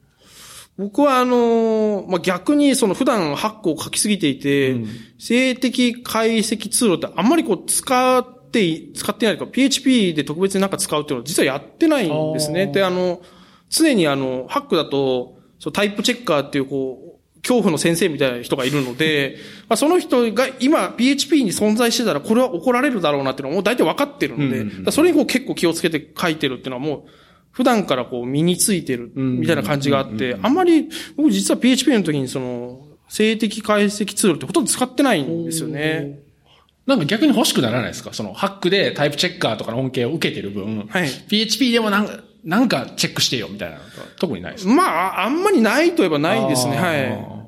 [0.76, 4.76] 僕はあのーまあ、逆にその普段ハックを書きすぎていて、
[5.18, 12.68] 静的解析ツールってあんまりこう使ってい、使ってないとか、PHP で特別になんか使うっていうのは実はやってないんですね。
[12.68, 13.20] で、あの、
[13.68, 19.36] 常にあの、ハックだと、そうタイプチェッカーっていうこう、恐怖の先生みたいな人がいるので、
[19.68, 27.10] まあ、その人が今 PHP に存在してたらこれは怒られるだろうなっていうのはもう大体分かってるので、うんうんそれにこう結構気をつけて書いてるっていうのはもう、
[27.50, 36.23] 普段からこう身についてるみたいな感じがあって、あんまり僕実は PHP の時にその、静的解析ツールってほとんど使ってないんですよね。
[36.86, 38.12] なんか逆に欲しくならないですか？
[38.12, 43.82] そのハックでタイプチェッカーとかの恩恵を受けてる分、はい PHP でもなんか、なんかチェックしてよみたいなの
[44.18, 44.72] 特にないですか？
[44.74, 44.82] ま
[45.20, 46.76] あ、あんまりないといえばないですね。
[46.76, 47.44] はい。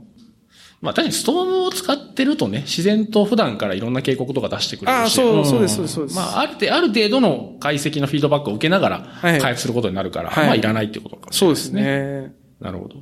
[0.80, 5.00] まあ確かにストームを使ってるとね、自然と普段からいろんな警告とか出してくれるし。
[5.00, 6.16] ああ、そう、そうです、そうです、そうです。
[6.16, 11.72] まあある程度、ある程度の解析のフィードバックを受けながら、はい開発することになるから、はいまあいらないってことかもしれないそうです。
[11.72, 12.34] ね。
[12.60, 12.96] なるほど。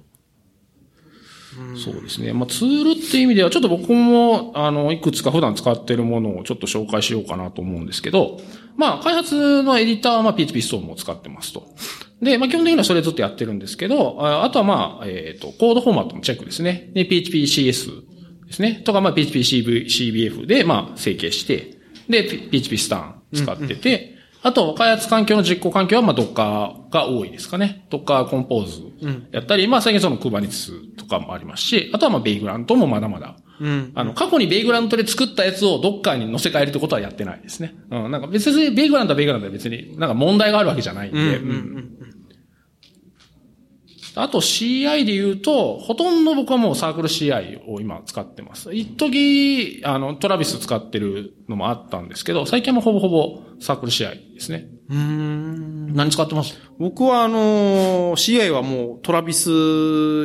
[1.77, 2.33] そうですね。
[2.33, 8.41] まあ、ツールっていう意味では、ちょっと僕も、あの、いくつか普段使ってるものをちょっと紹介しようかなと思うんですけど、
[8.77, 11.67] まあ、開発のエディターは、まあ、PHP ストームを使ってますと。
[12.21, 16.91] で、まあ、基本的にはそれずっとやってるんですけど、ああとはまあ、えっ、と、コードフォーマットのチェックですね。
[16.95, 18.83] で、PHPCS ですね。
[18.85, 27.87] とか、まあ、PHPCB、CBF で、まあ、整形して、で、PHP スタン使ってて、あと、開発環境の実行環境は、まあ、Docker が多いですかね。
[27.91, 28.83] Docker Compose
[29.33, 33.37] やったり、まあ、最近その Kubernetes とかもありますし、あとはまあ、 Vagrant もまだまだ。
[33.61, 33.93] うん。
[33.95, 37.75] あの、過去に Vagrant で作ったやつを Docker に乗せ替えるってことはやってないですね。
[37.91, 41.27] うん、なんか別に Vagrant は Vagrant で別になんか問題があるわけじゃないんで、うん。
[41.27, 41.33] うん。
[41.33, 42.04] ううんん。
[44.17, 48.73] あと CI で言うと、ほとんど僕はもうサークル CI を今使ってます。
[48.75, 54.69] 一時、あの、トラビス使ってるのもあったんですけど、最近はもうほぼほぼサークル CI ですね。
[54.89, 55.95] うーん。
[55.95, 56.57] 何使ってます？
[56.79, 59.51] 僕はあのー CI はもうトラビス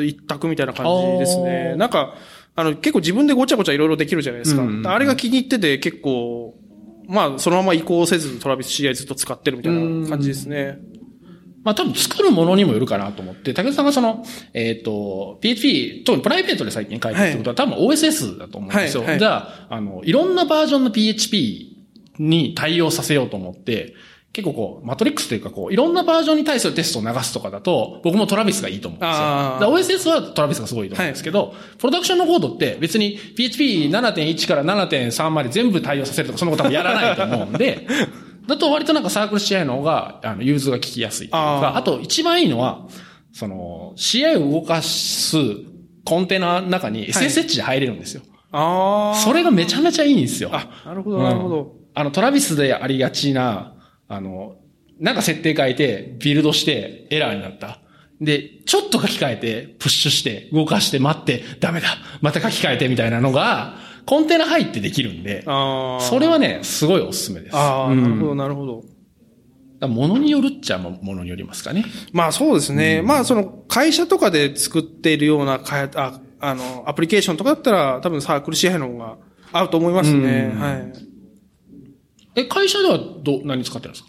[0.06, 1.72] 一択みたいな感じですあね。
[1.74, 2.16] ーなんか、
[2.56, 4.62] あの、結構自分でごちゃごちゃいろいろできるじゃないですか。
[4.62, 6.56] うんあれが気に入ってて結構、
[7.08, 10.78] まあ、そのまま移行せずにトラビス CI ずっと使ってるみたいな感じですね。
[11.64, 19.02] まあ多分作るものにもよるかなと思って、竹田さんがその、えっ、と、PHP、特にプライベートで最近書いてるってことは、多分 OSS だと思うんですよ。
[19.02, 19.36] はいはいじゃ
[19.70, 21.86] あ、あの、いろんなバージョンの PHP
[22.20, 23.96] に対応させようと思って、
[24.32, 29.98] 結構こう、マトリックスというかこう、いろんなバージョンに対するテストを流すとかだと、僕もトラビスがいいと思うんですよ。
[29.98, 37.88] OSS はトラビスがすごいと思うんですけど、プロダクションのコードって別に PHP7.1 から7.3まで全部対応させるとか、そんなことはやらないと思うんで、
[38.50, 42.88] だと割となんかサークル CI の方が、あの、融通が効きやすいといあーあと一番いいのは、
[43.32, 45.38] その、CI を動かす
[46.04, 48.24] コンテナの中に SSH で入れるんですよ。
[48.52, 49.16] ああ。
[49.16, 50.50] それがめちゃめちゃいいんですよ。
[50.52, 51.76] あ、なるほど、なるほど。
[51.94, 53.76] あの、トラビスでありがちな、
[54.08, 54.56] あの、
[55.00, 57.80] なんか設定変えて、ビルドして、エラーになった。
[58.20, 61.98] で、ちょっと書き換えて、プッシュして、動かして、待って、ダメだ。
[62.22, 63.76] また書き換えて、みたいなのが、
[64.10, 65.44] コンテナ入ってできるんで。
[65.44, 67.56] それはね、すごいおすすめです。
[67.56, 68.76] ああ、うんなるほど、なるほど。
[68.78, 68.90] だか
[69.82, 71.86] ら物によるっちゃものによりますかね。
[72.12, 73.04] まあそうですね。
[73.04, 79.18] まあその会社とかで作っているようなかやあ、あの、アプリケーションとかだったら多分サークル支配の方が
[79.52, 80.52] 合うと思いますね。
[80.56, 80.94] うんはい。
[82.36, 84.04] え、会社ではど、何使ってるんです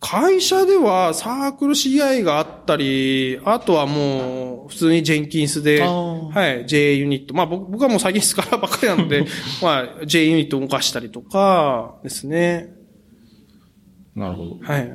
[0.00, 7.34] 会社ではサークル CI があったり、あとはもう普通にジェンキンスで、はい、J ユニット。
[7.34, 9.26] まあ僕僕はもう最近スカラばっかりなので、
[9.62, 12.74] まあ J ユニットを動かしたりとかですね。
[14.14, 14.58] なるほど。
[14.62, 14.90] はい。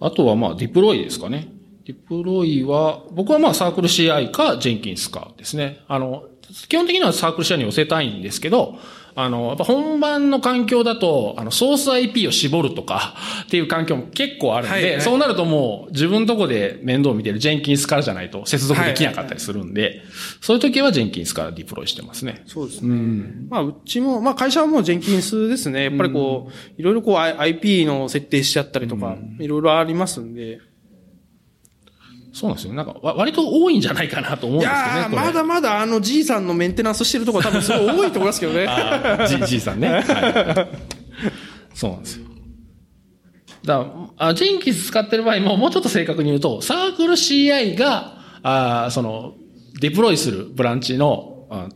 [0.00, 1.48] あとはまあ、ディプロイですかね。
[1.84, 5.80] ディプロイは、僕はまあ、サークル CI か、ジェンキンスかですね。
[5.88, 6.24] あの、
[6.68, 8.78] 基本的にはサークル CI に寄せたいんですけど、
[9.20, 20.02] あの、やっぱ本番の環境だと、あの、ソース IP を絞るとかっていう環境も結構あるんで、はいはいそうなるともう自分のとこで面倒見てるジェンキンスからじゃないと接続できなかったりするんで、
[20.40, 22.44] そういう時はジェンキンスからディプロイしてますね。
[22.46, 23.32] そうですね。
[23.48, 25.84] まあ、うちも、まあ、会社はもうジェンキンスですね。
[25.84, 30.60] やっぱりこう、いろいろこう、IP の設定しちゃったりとか、いろいろありますんで。
[32.32, 32.74] そうなんですよ。
[32.74, 35.16] なんか、わ割と多いんじゃないかなと思うんいですけどね。
[35.16, 38.66] まだまだあの G さんのメンテナンスしてるところ多分すごい多いと思いますけどね。
[38.68, 39.88] あー G, G さんね。
[39.88, 40.04] はい。
[41.74, 42.26] そうなんですよ。
[43.64, 43.86] だ
[44.16, 49.34] あ、ジェンキンス使ってる場合も、もうちょっと正確に言うと、サークル CI が、あーその、
[49.80, 51.68] デプロイするブランチの、あ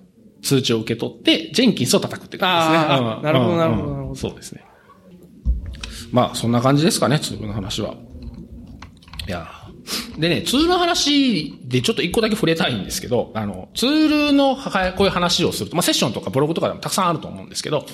[0.43, 3.23] 通知を受け取って、ジェンキンスを叩くって感じですね。
[3.23, 4.65] なるほどうんなるほどなるほどそうですね。
[6.11, 7.95] まあ、そんな感じですかね、ツールの話は。
[9.29, 9.62] いやー
[10.19, 17.87] でね、ツールの話でちょっと一個だけ触れたいんですけど、あの、ツールのはこういう話をすると、まあ、セッションとかブログとかでもたくさんあると思うんですけど、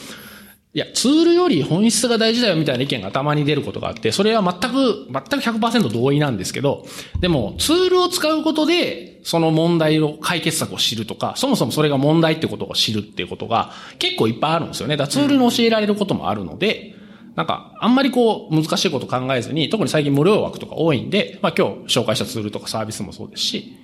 [0.74, 6.84] いや、ツールより本質が大事だよみたいな意見がたまに出ることがあって、それは全く、全く100%同意なんですけど、
[7.20, 14.96] でも、ツールを使うことで、その問題の解決策を知るとか、そもそもそれが問題ってことを知るっていうことが結構いっぱいあるんですよね。
[14.96, 16.94] だからツールに教えられることもあるので、
[17.38, 23.76] なんか、あんまりこう、難しいこと考えずに、特に最近無料枠とか多いんで、まあ今日紹介したツールとかサービスもそうですし、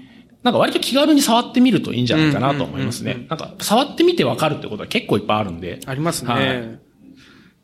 [0.42, 3.28] なんか割と気軽に触ってみるといいんじゃないかなと思いますね。
[3.30, 5.78] なんか、触ってみてわかるってことは結構いっぱいあるんで。
[5.86, 6.34] ありますね。
[6.34, 6.78] はい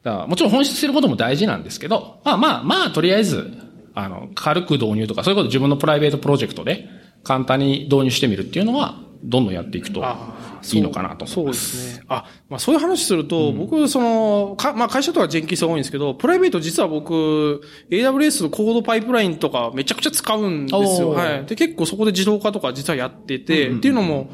[0.02, 3.52] だからもちろん本質することも大事なんですけど、まあまあまあ、とりあえず、
[3.92, 6.88] あの、軽く導入とか、そういうこと自分のプライベートプロジェクトで
[7.22, 11.96] 簡単に導入してみるっていうのは、どんどんやっていくといいのかなとそうです。
[11.96, 12.04] すね。
[12.08, 21.10] あ、まあそういう話すると、僕、その、か、まあ会社とかジェンキンスが多いんですけど、プライベート実は僕、AWS のコードパイプラインとかめちゃくちゃ使うんですよ。
[21.10, 21.44] はい。
[21.46, 24.30] で、結構そこで自動化とか実はやってて、っていうのも、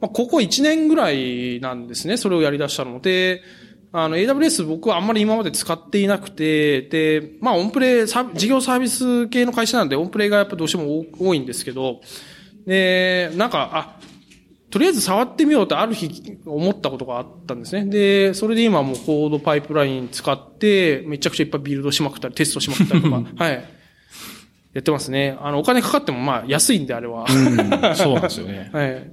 [0.00, 3.42] まあ、ここ1年ぐらいなんですね、それをやり出したので、
[3.96, 12.00] あの、AWS 僕はあんまり今まで使っていなくて、で、まあ、オンプレイ、事業サービス系の会社なんで、オンプレイがやっぱどうしても多いんですけど、
[12.66, 14.03] で、なんか、あ、
[14.74, 17.84] とりあえず触ってみようとある日思ったことがあったんですね。
[17.84, 23.52] で、それで今もうコードパイプライン使って、めちゃくちゃいっぱいビルドしまくったり、テストしまくったりとか、はい。
[24.72, 25.38] やってますね。
[25.40, 27.22] あの、お金かかってもまあ安いんで、あれは。
[27.22, 28.68] うん、そうなんですよね。
[28.74, 29.10] はい。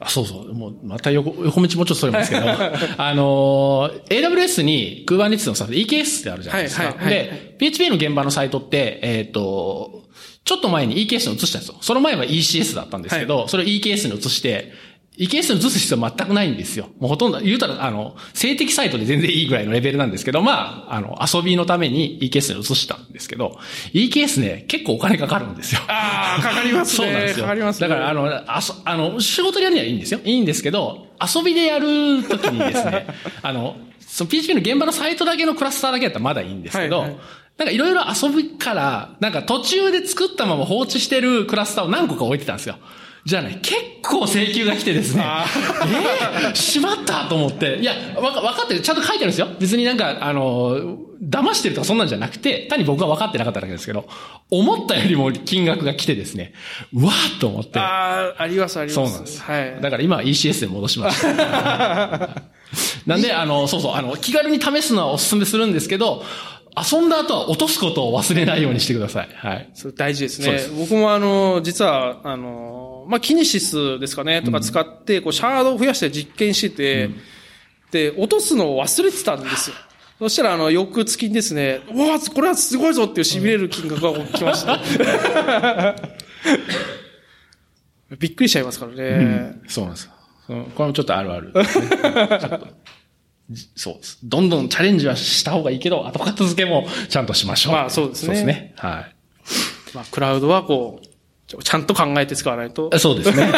[0.00, 0.52] あ、そうそう。
[0.52, 2.42] もう、また横、横道もちょっとそれますけど、
[2.98, 6.86] あの、AWS に Kubernetes のサービス EKS ってあるじゃないですか。
[6.86, 10.03] はいはいはい、で、PHP の現場のサイトって、えっ、ー、と、
[10.44, 11.76] ちょっと前に EKS に移したんですよ。
[11.80, 14.72] その前は ECS だったんですけど、はい、それを EKS に移して、
[15.16, 16.88] EKS に移す必要は全くないんですよ。
[16.98, 23.58] もうほとんど、言うたら、あの、性的サイトで全然いいぐらいのレベルなんですけど、まあ、あの、遊びのために EKS に移したんですけど、
[23.92, 25.82] EKS ね、結構お金かかるんですよ。
[25.86, 27.06] ああ、かかりますね。
[27.06, 27.44] そうなんですよ。
[27.44, 27.88] かかりますね。
[27.88, 30.20] だから、あの、あそ、あの、仕事でやるにはいいんですよ。
[30.24, 33.06] いいんですけど、遊びでやるときにですね、
[33.40, 37.18] あの、その PHP の現場のサイトだけのクラスターだけだったらまだいいんですけど、はいはい
[37.56, 42.76] なんかいろいろ遊びから、なんか途中で作ったまま放置してるクラスターを何個か置いてたんですよ。
[43.24, 49.48] じゃあね、結構請求が来てですね、えー、しまったと思って、いや、わか、わかってる、ちゃんと書いてあるんですよ。
[49.58, 54.06] 別になんか、あの、騙してるとかそんなんじゃなくて、単に僕は分かってなかっただけですけど、
[54.50, 56.52] 思ったよりも金額が来てですね、
[56.92, 57.78] うわーっと思って。
[57.78, 58.94] ああ、ありますあります。
[58.94, 59.40] そうなんです。
[59.40, 59.80] はい。
[59.80, 62.42] だから今は ECS で戻しました。
[63.06, 66.24] なんで、あの、そうそう、あの、気軽に試すのはお勧めするんですけど、
[66.76, 69.28] 遊んだ後は落とすことを忘れないようにしてください。
[69.34, 69.70] はい。
[69.74, 70.58] それ大事ですね。
[70.58, 77.16] す僕もあの、実は、あの、まあ、キニシスですかね、とか使って、こう、シャードを増やして実験してて、うん、
[77.92, 79.76] で、落とすのを忘れてたんですよ。
[80.18, 84.80] そしたら、あの、翌月にですね、うわこれはすごいぞっていう痺れる金額が起きました。
[88.18, 89.02] びっくりしちゃいますからね。
[89.02, 90.12] うん、そうなんですよ。
[90.46, 92.68] これもちょっとあるある、ね、 ちょっと
[93.76, 94.18] そうです。
[94.22, 97.72] どんどんチャレンジはした方がいいけど、後片付けもちゃんとしましょう。
[97.74, 98.26] まあそうですね。
[98.26, 98.74] そうですね。
[98.76, 99.14] はい。
[99.94, 102.96] まあクラウドはこう、ちゃんと考えて使わないと。
[102.98, 103.42] そうですね。
[103.42, 103.52] はい、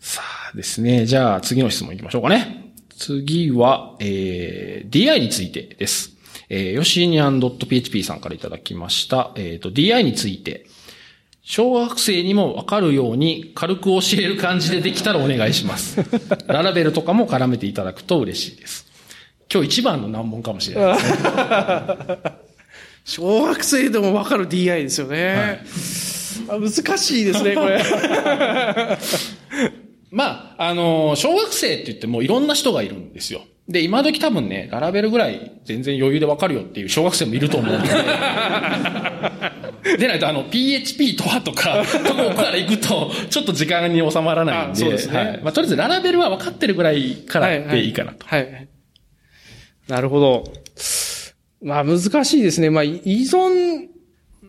[0.04, 1.06] さあですね。
[1.06, 2.72] じゃあ次の質問行きましょうかね。
[2.96, 6.12] 次は、えー、DI についてです。
[6.48, 9.32] えー、ヨシニアン .php さんからいただきました。
[9.36, 10.66] えっ、ー、と、DI について、
[11.44, 15.98] 小学生にもわかるように軽く教える感じでできたらお願いします。
[16.46, 18.86] ララベルとかも絡めていただくと嬉しいです。
[19.52, 21.18] 今日一番の難問かもしれないですね。
[23.04, 25.64] 小学生でもわかる DI ですよね。
[26.48, 27.82] はい、難しいですね、これ。
[30.12, 33.40] まあ、あの、小学生って言ってもいろんな人がいるんですよ。
[33.68, 37.88] で、今時多分ね、ララベルぐらい全然余裕でわかるよっていう小学生もいると思うので。
[39.98, 45.16] でないと、あの、PHP とはとか、 とこから行くと、ちょっと時間に収まらないんで、そうですね。
[45.16, 45.40] はい。
[45.42, 48.26] まあ、とりあえずララベルは分かってるぐらいからでいいかなと。
[48.26, 48.68] はい、はい、
[49.88, 50.52] なるほど。
[51.62, 52.70] まあ、難しいですね。
[52.70, 53.88] まあ、依存、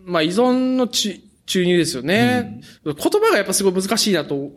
[0.05, 1.19] まあ、依存の注
[1.65, 4.51] 入ですよね、うん、言葉がやっぱすごい難しいなと、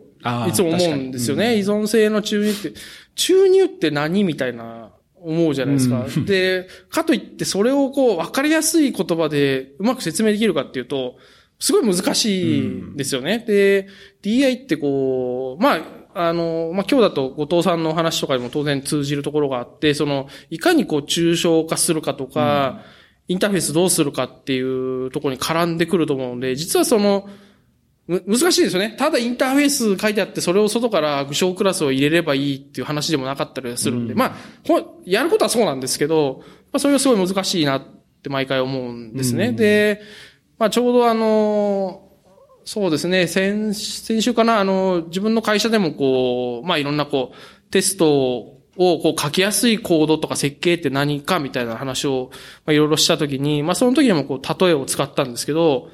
[0.47, 1.53] いつも思うんですよね。
[1.53, 2.73] うん、依存性の注入って、
[3.15, 6.05] 注入って何みたいな思うじゃないですか。
[6.05, 11.17] うん、で、かといってそれをこう、わかりやすい言葉でうまく説明できるかっていうと、
[11.59, 13.37] すごい難しいですよね。
[13.39, 13.87] うん、で、
[14.21, 15.81] DI ってこう、まあ、
[16.13, 22.83] あの、まあ、今日だと後藤さんの話とかにも当然通じるところがあって、その、いかにこう、抽象化するかとか、
[23.27, 27.27] うん、インターフェースどうするかっていうところに絡んでくると思うので、実はその、
[28.07, 28.95] 難しいですよね。
[28.97, 34.35] ただインターフェース書いてあって、それを外から具象クラスを入れればいいっていう話でもなかったりするんで、うん、まあ、
[35.05, 36.41] やることはそうなんですけど、
[36.71, 37.81] まあ、それがすごい難しいなっ
[38.23, 39.47] て毎回思うんですね。
[39.47, 40.01] うん、で、
[40.57, 42.07] まあ、ちょうどあの、
[42.63, 52.29] そうですね、先、先週かな、あの、自分の会社でもこう、まあ、いろんなこう、テストをこう書きやすいコードとか設計って何かみたいな話を、
[52.65, 55.89] まあ、いろいろしたときに、まあ、その時にもこう、例えを使ったんですけど、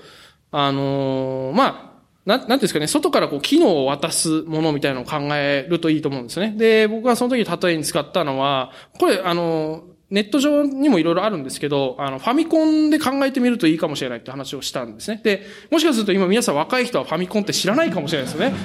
[0.51, 1.92] あのー、まあ、
[2.25, 6.53] な、なんですかね、外からこう、機能を渡すものみたいなのを考えるといいと思うんですね。
[6.57, 15.19] で、僕がその時例えに使ったのは、これ、あの、ネット上にもいろいろあるんですけど、あの、ファミコンで考えてみるといいかもしれないって話をしたんですね。
[15.23, 15.41] で、
[15.71, 18.55] もしかすると今皆さん若い人はファミコンって知らないかもしれないですよね。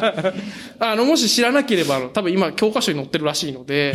[0.78, 3.92] あの、もし知らなければ、多分今教科書に載ってるらしいので、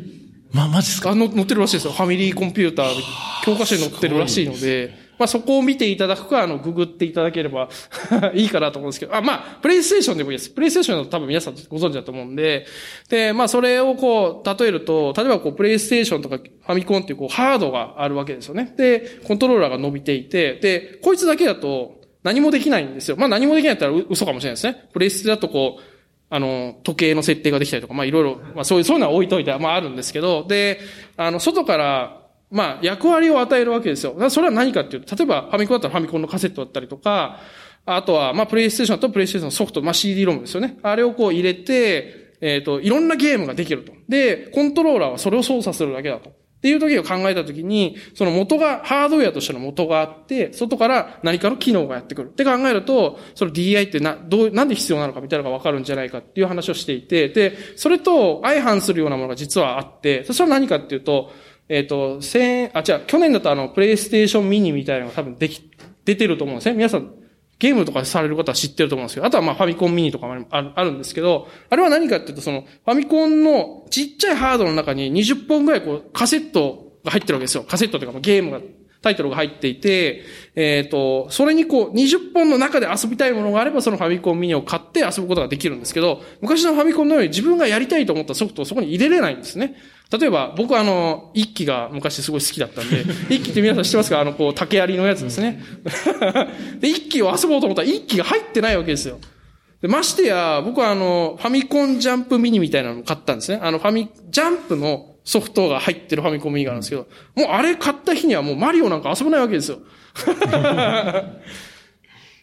[0.52, 1.10] ま、マジですか？
[1.10, 1.92] あの、載ってるらしいですよ。
[1.92, 2.86] ファミリーコンピューター、
[3.44, 7.68] 教科書に載ってるらしいので、まあそこを見ていただくか、あの、ググっていただければ
[8.34, 10.50] いいかなと思うんですけど、あ、まあ、プレイステーションでもいいです。
[10.50, 12.66] プレイステーションだと多分皆さんご存知だと思うんで、
[13.08, 18.72] で、まあそれをこう、例えると、例えばこう、プレイステーションとかファミコンっていうこう、ハードがあるわけですよね。
[18.76, 23.16] で、コントローラーが伸びていて、で、こいつだけだと、何もできないんですよ。
[23.16, 24.88] まあ何もできないったら嘘かもしれないですね。
[24.92, 25.82] プレイステだとこう、
[26.30, 30.80] あの、時計の設定ができたりとか、まあいろいろ、まあそういう、そういうのは置いといて、まああるんですけど、で、
[31.16, 32.23] あの、外から、
[32.54, 34.14] まあ役割を与えるわけですよ。
[34.30, 37.40] それは何かっていうと、例えばファミコンだったらファミコンのカセットだったりとか、
[37.84, 40.78] あとは、まあプレイステーションとプレイステーションのソフト、まあ CD ロムですよね。
[40.82, 43.92] あれをこう入れて、えっ、ー、と、いろんなゲームができると。
[44.08, 46.30] で、コントローラーはそれを操作するだけだと。
[46.30, 46.32] っ
[46.64, 52.28] ていう時を考えた時に、その元が、ハードウェアとしての元があって、外から何かの機能がやってくる。
[52.28, 61.32] って考えると、その DI ってな、どう、なんで必要なのかみたいなのがわかるんじゃないかっていう話をしていて、で、それと相反するようなものが実はあって、それは何かっていうと、
[61.68, 65.70] えっ、ー、と、千、あ、違う、去年だとあの、プレイステーションミニみたいなのが多分でき、
[66.04, 66.74] 出てると思うんですね。
[66.74, 67.12] 皆さん、
[67.58, 77.64] ゲームとかされる方は知ってると思うんですけど、あとはまあファミコンミニとかもあるんですけど、あれは何かっていうと、その、ファミコンのちっちゃいハードの中に20本ぐらいこう、カセットが入ってるわけですよ。
[77.64, 78.60] カセットというかゲームが、
[79.04, 80.22] タイトルが入っていて、
[80.56, 89.76] えっ、ー、と、それにこう、20本の中で遊びたいものがあれば、そのファミコンミニを買って遊ぶことができるんですけど、昔のファミコンのように自分がやりたいと思ったソフトをそこに入れれないんですね。
[90.10, 94.20] 例えば、僕はあの、一機が昔すごい好きだったんで、 一機って皆さん知ってますか？
[94.20, 95.62] あの、こう、竹槍のやつですね。
[96.80, 99.18] で、一機を遊ぼうと思ったら一機が入ってないわけですよ。
[99.82, 103.60] で、ましてや、僕はあの、ファミコンジャンプミニみたいなのを買ったんですね。
[103.62, 109.78] あの、ファミ、ジャンプのソフトが入ってるファミコンミニがあるんですけど、もうあれ買った日にはもうマリオなんか遊べないわけですよ。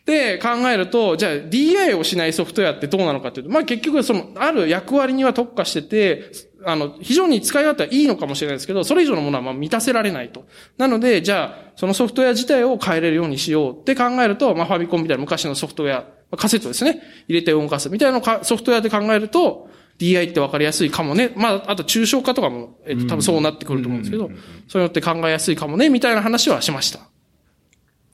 [0.06, 6.32] で、考えると、じゃあ DI をしないソフトウェアってどうなのかっていうと、まあ結局その、ある役割には特化してて、
[6.66, 10.46] あの、非常に使い勝手はいいのかもしれないですけど、それ以上のものはまあ満たせられないと。
[10.78, 17.02] なので、じゃあ、そのソフトウェア自体を変えれるようにしようって考えると、まあファミコンみたいな昔のソフトウェア、カセットですね。
[17.28, 19.70] 入れて動かすみたいなソフトウェアで考えると、
[20.00, 21.32] DI って分かりやすいかもね。
[21.36, 24.30] まあ、あと抽象化とかも、えっと、多分そうなってくると思うんですけど、
[24.68, 27.00] そういうのって考えやすいかもね、みたいな話はしました。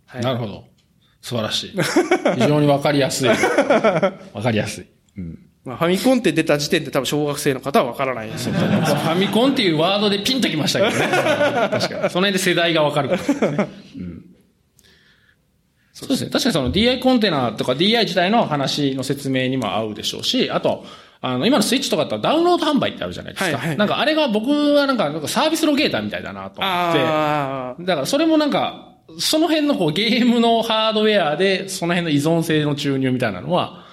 [0.06, 0.66] はい、なるほど。
[1.22, 1.72] 素晴らしい。
[2.36, 3.30] 非常に分かりやすい。
[4.34, 4.86] 分かりやすい。
[5.18, 8.54] うんまあ、ファミコンって出た時点で多分小学生の方は分からないですよ。
[8.56, 11.08] ファミコンっていうワードでピンときましたけどね。
[11.12, 11.80] 確かに。
[11.80, 13.70] その辺で世代が分かるから、ね。
[13.98, 14.24] うん
[15.92, 16.30] そうですね。
[16.30, 20.86] 確かにその DI コンテナとか DI 自体の話の説明にも合うでしょうし、あと、
[21.22, 23.58] あの、今のスイッチとかだったらダウンロード販売ってあるじゃないですか。
[23.58, 27.84] はいはい、なんかあれが僕はなんか、なんかサービスロゲーターみたいだなと思って。
[27.84, 33.86] だからそれもなんか、その辺のこうゲームのハードウェアで、その辺の依存性の注入みたいなのは、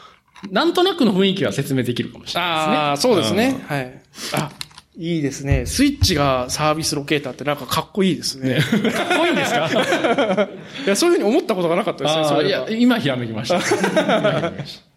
[0.51, 2.77] なんとなくの雰囲気は説明できるかもしれないですね。
[2.77, 3.65] ああ、そうですね。
[3.67, 4.01] はい。
[4.35, 4.51] あ、
[4.97, 5.67] いいですね。
[5.67, 8.57] スイッチがサービスロケーターってなんかかっこいいですね。
[8.57, 8.61] ね
[8.91, 9.69] かっこいいんですか？
[10.87, 12.25] いや、そういうふうに思ったことがなかったですね。
[12.25, 13.61] そいや、今ひらめきました。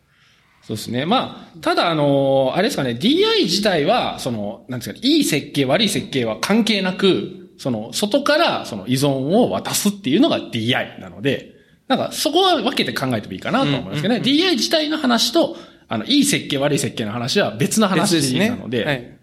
[0.67, 1.05] そうですね。
[1.05, 11.53] まあ、ただあの、あれですかね、DI 自体は、その、なんですかね、いい設計、悪い設計は関係なく、その、外からその依存を渡すっていうのが DI なので、
[11.87, 14.19] なんかそこは分けて考えてもいいかなと思いますけどね。
[14.19, 15.55] DI 自体の話と、
[15.87, 19.17] あの、いい設計、悪い設計の話は別の話なので、でねはい、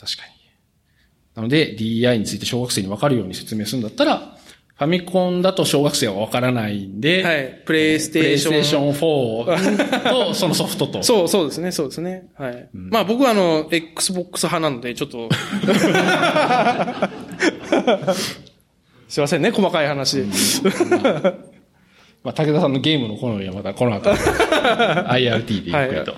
[0.00, 0.32] 確かに。
[1.34, 4.38] なので、DI について小学生に分かるように説明するんだったら、
[4.76, 7.62] ファミコンだと小学生はわからないんで、はい。
[7.64, 8.50] プレイステーション。
[8.50, 11.04] プレイステーション4と、 そのソフトと。
[11.04, 12.24] そう、そうですね、そうですね。
[12.36, 12.68] はい。
[12.74, 15.28] うん、まあ僕はあの、Xbox 派なので、ちょっと
[19.08, 20.22] すいませんね、細かい話。
[20.22, 20.30] うん、
[22.24, 26.16] まあ、武田さんのゲームの好みはまたこの後、 IRT でゆっくりと。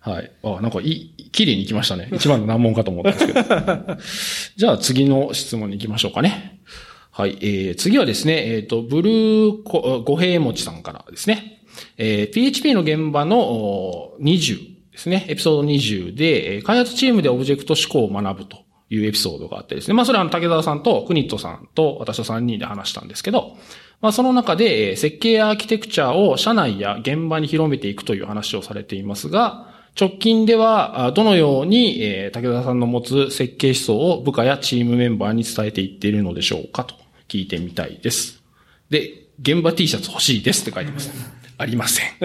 [0.00, 0.20] はい。
[0.20, 0.30] はい。
[0.44, 2.08] あ、なんかいい、綺麗に行きましたね。
[2.12, 3.42] 一番の難問かと思ったんですけど。
[4.56, 6.60] じゃあ次の質問に行きましょうかね。
[7.20, 7.36] はい。
[7.42, 11.62] えー、次はですね、えっ、ー、と、ブルー、五平餅さんからですね。
[11.98, 15.26] えー、PHP の現場の20ですね。
[15.28, 19.92] エピソード20で、開発チームでオブジェクト思考を学ぶというエピソードがあってですね。
[19.92, 23.58] まあ、それはあの、竹澤さんとクニットさんと私と3人で話したんですけど、
[24.00, 36.94] まあ、その中で、設計やアーキテクチャを社内や現場に広めていくという話をされていますが、直近では、どのように、え武田さんの持つ設計思想を部下やチームメンバーに伝えていっているのでしょうかと
[37.30, 38.42] 聞いてみたいです。
[38.90, 41.10] で、現場 T シャツ欲しいですって書いてます。
[41.56, 42.06] ありません。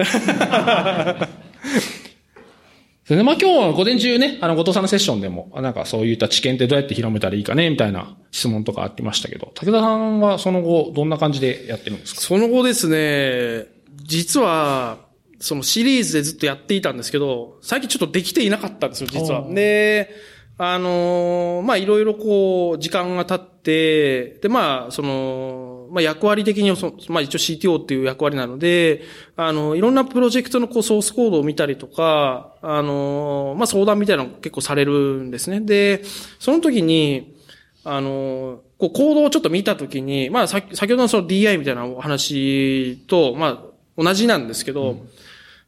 [3.08, 12.20] で、まあ今日午前中ね、あの、後藤さんのセッションでも、なんかそういった知見ってどうやって広めたらいいかね、みたいな質問とかありましたけど、武田さんはその後、どんな感じでやってるんですか？
[12.20, 13.66] その後ですね、
[14.02, 14.98] 実は、
[15.38, 19.46] そのシリーズでずっとやっていたんですけど、最近ちょっとできていなかったんですよ、実は。
[19.52, 20.10] で、
[20.58, 29.02] あのー、まあ、いろいろこう、時間が経って、で、まあ、その、まあ、役割的にそ、まあ、一応 CTO っていう役割なので、
[29.36, 35.60] あの、いろんなプロジェクトのこう、ソースコードを見たりとか、あの、まあ、相談みたいなの結構されるんですね。
[35.60, 36.04] で、
[36.38, 37.34] その時に、
[37.82, 45.08] あの、こう、行動をちょっと見たときに、まあ、先ほどのその DI みたいなお話と、まあ、同じなんですけど、うん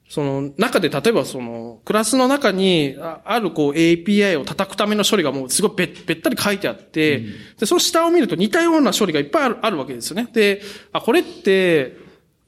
[0.08, 7.26] その中で例えばそのクラスの中にあるこう API を叩くための処理がもうすごいべべったり書いてあって、うん、
[7.58, 10.26] で、その下を見ると似たような処理がいっぱいあるあるわけですよね。
[10.32, 11.96] で、あ、これって、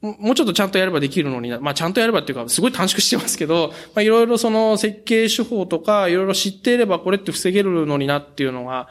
[0.00, 8.88] もうちょっとちゃんとやればできるのにな、まあちゃんとやればっていうか、すごい短縮してますけど、まあいろいろその設計手法とか、いろいろ知っていればこれって防げるのになっていうのが、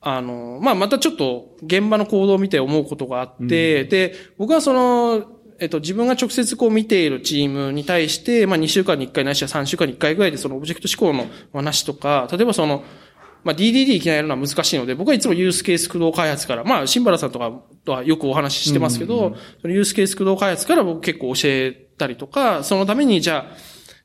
[0.00, 12.84] あの、まあまたちょっと現場の行動を見て思うことがあって、うん、で、僕はその、えっと、自分が直接こう見ているチームに対して、まあ2週間に1回ないしは3週間に1回ぐらいでそのオブジェクト思考の話とか、例えばその、
[13.44, 17.52] まあ DDD いきなりやるのは難しいので、僕はいつもユースケース駆動開発から、まあ新原さんとか
[17.84, 23.56] とはよくお話ししてますけど、そのユースケース駆動開発から僕結構教えたりとか、そのためにじゃあ、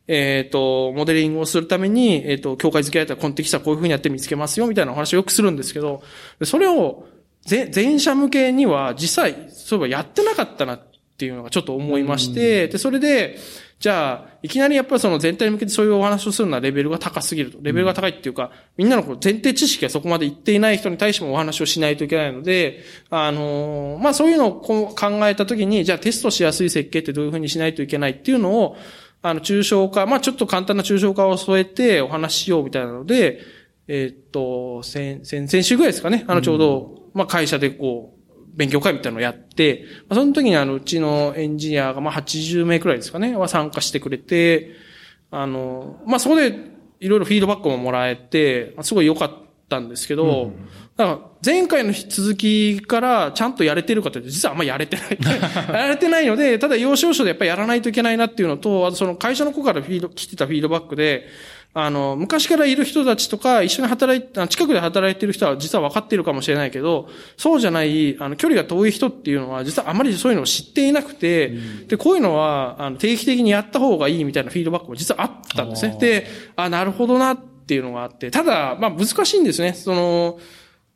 [0.08, 6.04] えっ、ー、と、モデリングをするために、えっ、ー、と、境界付けられたコンテキストはこういうふうにやって見つけますよ、みたいなお話をよくするんですけど、
[6.44, 7.06] それを、
[7.46, 10.80] 全社向けには実際、そういえばやってなかったなっ
[11.18, 13.38] ていうのがちょっと思いまして、で、それで、
[13.80, 17.58] じゃあ、いきなりやっぱりその全体に向けてそういうお話をするのはレベルが高すぎると。
[17.62, 24.96] レベルが高いっていうか、みんなのこう前提知識がそこまでいっていない人に対してもお話をしないといけないので、あのまあそういうのを考
[25.28, 28.78] えたときに、じゃあテストしやすい設計ってどういうふうにしないといけないっていうのを、
[29.22, 33.42] あの、抽象化、まあちょっと簡単な抽象化を添えてお話ししようみたいなので、
[33.90, 36.24] えー、っと、先、先、先週ぐらいですかね。
[36.28, 38.13] あの、ちょうど、まあ会社でこう、
[38.54, 44.72] 勉強会みたいなのをやって、その時にあの、うちのエンジニアがまあ80名くらいですかね、は参加してくれて、
[45.32, 49.32] あの、まあそこでいろいろフィードバックももらえて、すごい良かっ
[49.68, 50.54] たんですけど、うん、
[50.96, 55.18] だから前回の続きからちゃんとやれてるかというと、実はあんまやれてない。
[55.74, 61.28] やれてないので、ただ要所要所でやっぱりやらないといけないなっていうのと、あとその会社の子からフィード、来てたフィードバックで、
[61.76, 75.98] あの、昔からいる人たちとか、一緒に働いて、近くで働いてる人は実は分かっているかもしれないけど、そうじゃない、あの、距離が遠い人っていうのは、実はあまりそういうのを知っていなくて、うん、で、こういうのは、あの、定期的にやった方がいいみたいなフィードバックも実はあったんですね。
[76.00, 79.74] で、あ、なるほどなっていうのがあって、ただ、まあ、難しいんですね。
[79.74, 80.40] その、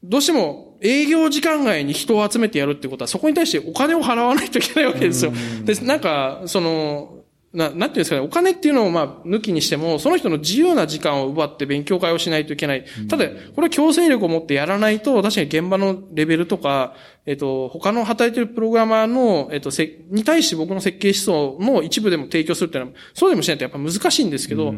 [0.03, 5.33] どうしても営業時間外に人を集めてやるってことは、そこに対してお金を払わないといけないわけですよ。
[5.63, 7.16] で、なんか、その、
[7.57, 12.85] な、なんていうんですかね、お金っていうのをまあ、抜きにしても、その人の自由な時間を奪って勉強会をしないといけない。
[13.09, 16.93] ただ、これは強制力を持ってやらないと、確かに現場のレベルとか、
[17.25, 24.75] えっと、他の働いてるプログラマーの、えっと、せ、に対して僕の設計思想の一部でも提供するっていうのは、そうでもしないとやっぱ難しいんですけど、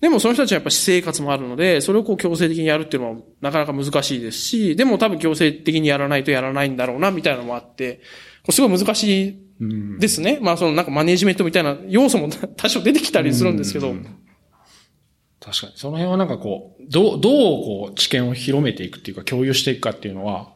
[0.00, 8.00] でもその人たちはやっぱ私生活もあるので、それをこう強制的にやるっていうのはなかなか難しいですし、でも多分強制的にやらないとやらないんだろうな、みたいなのもあって、
[8.50, 9.36] すごい難しい
[9.98, 10.38] ですね。
[10.42, 13.94] まあそのなんかマネジメントみたいな要素も 多少出てきたりするんですけど。
[15.40, 15.72] 確かに。
[15.76, 17.32] その辺はなんかこう、どう、どう
[17.64, 20.52] こう知見を広めていくっていうか共有していくかっていうのは、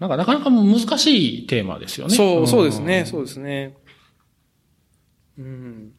[0.00, 2.14] なんかなかなか難しいテーマですよね。
[2.14, 3.04] そう、そうですね。
[3.06, 3.76] そうですね。
[5.38, 5.92] うん。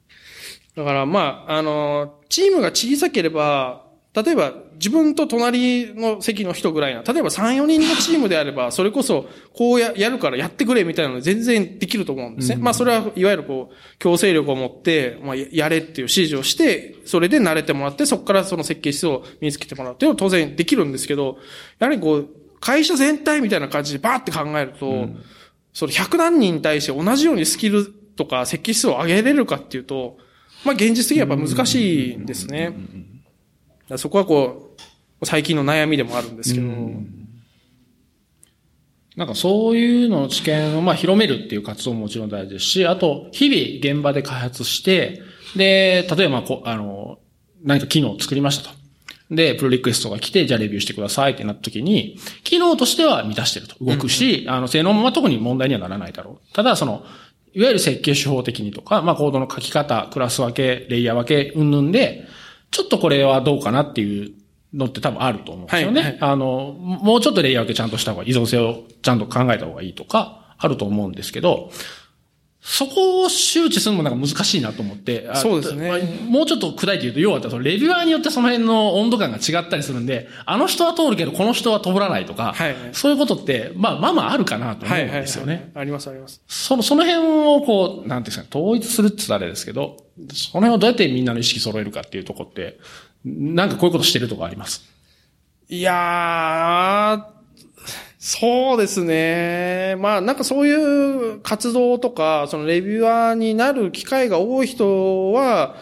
[0.76, 12.56] だからまあ、あの、チームが小さければ、例えば自分と隣の席の人ぐらいな、例えば3、4人のチームであれば、それこそこうややるからやってくれみたいなので全然できると思うんですね。
[12.56, 21.38] うん、まあそれはいわゆるこう、強制力を持って、まあやれっていう指示をして、それで慣れてもらって、そこからその設計思想を身につけてもらうっていうのは当然できるんですけど、
[21.80, 25.24] やはりこう、会社全体みたいな感じでバーって考えると、うん、
[25.74, 30.18] その100何人に対して同じようにスキルとか設計思想を上げれるかっていうと、
[30.66, 32.74] まあ現実的にはやっぱ難しいんですね。
[33.96, 34.66] そこはこう、
[35.24, 36.68] 最近の悩みでもあるんですけど。
[39.15, 45.24] なんかそういうの知見をまあ広めるっていう活動ももちろん大事ですし、あと、日々現場で開発して、
[45.55, 47.18] で、例えばこ、あの、
[47.63, 48.78] 何か機能を作りましたと。
[49.32, 53.76] で、プロリクエストが来て、じゃあレビューしてくださいってなった時に、機能としては満たしてると。
[53.84, 56.53] 動くし、うんうん、あの、性能も特に問題にはならないだろう。
[56.53, 57.03] ただ、その、
[57.53, 62.28] いわゆる設計手法的にとか、まあ、コードの書き方、クラス分け、レイヤー分け、うんぬんで、
[62.70, 64.32] ちょっとこれはどうかなっていう
[64.74, 66.01] のって多分あると思うんですよね。
[66.01, 71.72] はいはい、あの、もうちょっとレイヤー分けちゃんとした方が、依存性をちゃんと考えた方がいいとか、あると思うんですけど、
[72.59, 75.30] そこを周知するのもなんか難しいなと思って。
[75.36, 76.20] そうですね。
[76.28, 85.53] もうちょっと砕いて言うと、要はそのレビュアーによってその辺の温度感が違ったりするんで、あの人は通るけどこの人は通らないとか、はいはい、そういうことって、まあまあまああるかなと思うんですよね。
[85.53, 86.41] はいはいはい、ありますあります。
[86.45, 89.95] その、その辺をこう、なんていうんですか、統一するって言ったらあれですけど、
[90.34, 92.80] その辺をどうやってみんなの意識揃えるかっていうとこって、
[93.28, 94.84] なんかこういうことしてるとこあります？
[95.70, 97.24] いやー、
[98.18, 99.96] そうですね。
[100.00, 100.74] まあなんかそうい
[101.36, 105.76] う活動とか、そのレビュアーになる機会が多い人は、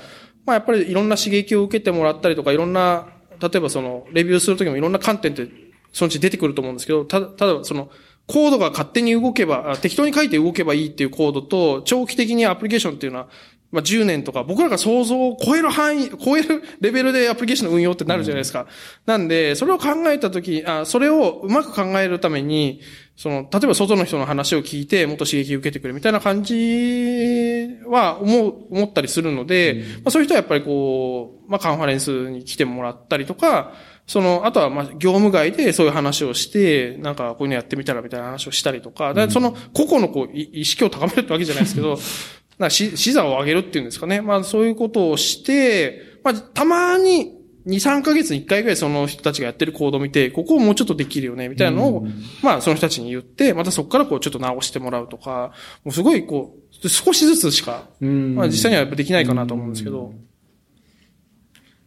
[0.45, 3.07] まあやっぱりいろんな刺激を受けてもらったりとか、いろんな、
[3.39, 5.47] 例えばそのレビューするときもいろんな観点って
[5.91, 7.89] そのうち出てくると思うんですけど、ただ、ただ、その、
[8.27, 13.27] コードが勝手に動けば、適当に書いて動けばいいっていうコードと、長期的にアプリケーションっていうのは、
[13.75, 18.61] まあ、10年とか、僕らが想像を超える範囲、 超えるレベルでアプリケーションの運用ってなるじゃないですか。
[18.61, 18.67] うん、
[19.05, 22.79] なんで、それを考えたとき、あ、それをうまく考えるために、
[23.17, 33.73] その、例えば外の人の話を聞いて、もっと刺激を受けてくれみたいな感じは思う、思ったりするので、うん、まあ、そういう人はやっぱりこう、まあ、カンファレンスに来てもらったりとか、
[34.07, 41.97] その、あとは、ま、業務外でそういう話をして、なんか、こういうのやってみたらみたいな話をしたりとか、うん、その、個々のこう、意識を高めるってわけじゃないですけど、
[42.57, 44.21] なし、視座を上げるっていうんですかね。
[44.21, 47.33] まあ、そういうことをして、まあ、たまに、
[47.67, 55.51] 2、3ヶ月に1回ぐらいその人たちがやってるコードを見て、ここをもうちょっとできるよね、みたいなのを、うん、まあ、その人たちに言って、またそこからこう、ちょっと直してもらうとか、
[55.83, 60.13] もうすごいこう、少しずつしか、まあ、実際にはやっぱできないかなと思うんですけど、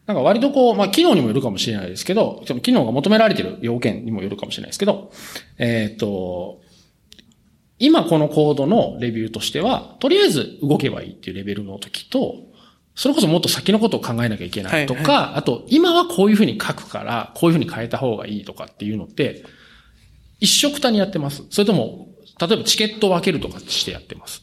[0.07, 5.13] なんか割とこう、まあ、機能にもよるかもしれないですけど、機能が求められている要件にもよるかもしれないですけど、
[5.59, 6.61] えっ、ー、と、
[7.79, 12.49] 今このコードのレビューとしては、とりあえず動けばいいっていうレベルの時と、
[12.95, 19.45] それこそもっと先のことを考えなきゃいけないとか、はいはい、あと、今はこういうふうに書くから、こういうふうに変えた方がいいとかっていうのって、
[20.41, 22.09] 一色たにやってますそれとも、
[22.41, 24.43] 例えばチケットを分けるとかしてやってます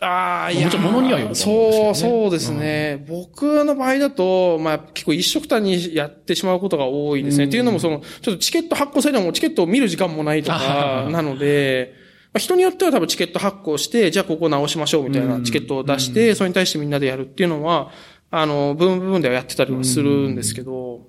[0.00, 0.64] ああ、いや。
[0.64, 3.04] もちろん物にはよると思うんですけど、ね、そう、そうですね。
[3.08, 7.44] うん、僕の場合だと、まあ結構一色単にやってしまうことが多いですね。
[7.44, 12.01] っていうのもその、ちょっとチケット発行されてもチケットを見る時間もないとか、なので、
[12.32, 17.90] まあ、人によっては多分チケット発行して、じゃあここ直しましょうみたいなチケットを出して、それに対してみんなでやるっていうのは、
[18.30, 21.08] あの、部分部分ではやってたりはするんですけど。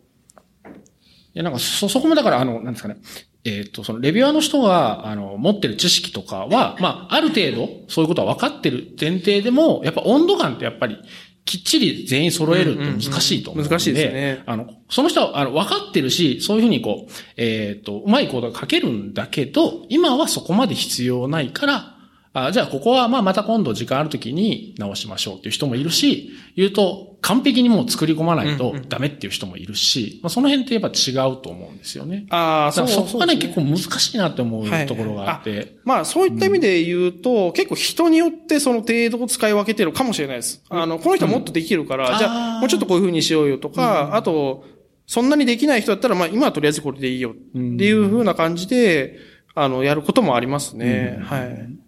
[0.66, 2.98] いや、なんか、そ、そこもだから、あの、なんですかね。
[3.46, 10.98] えっ、ー、と、そのレビュアーの人が、あの、持ってる知識とかは、まあ、ある程度、そういうことは分かってる前提でも、やっぱ温度感ってやっぱり、
[11.46, 14.44] きっちり全員揃えるって難しいと思う、うんうん、難しいですね。
[14.46, 21.93] あの、その人は、あの、分かってるし、そういうふうにこう、えっ、ー、と、うまいコードが書けるんだけど、今はそこまで必要ないから、
[22.34, 32.26] あじゃあここはまあまた今度時間ある時に直しましょうっていう人もいるし、言うと完璧にもう作り込まないとダメっていう人もいるし、まあその辺ってやっぱ違うと思うんですよね。
[32.32, 35.50] ああ、そうそこがね、結構難しいなって思うところがあって。
[35.52, 40.64] はいはい、まあそういった意味で言うと、うん、結構人によってその程度を使い分けてるかもしれないです。
[40.70, 44.66] あの、この人はもっとできるから、うん、じゃあもうちょっとこういう風にしようよとか、うん、あと、
[45.06, 47.34] そんなにできない人だったら、まあ今はとりあえずこれでいいよっ
[47.78, 49.18] ていう風な感じで、
[49.56, 51.20] あの、やることもありますね。
[51.24, 51.83] はい。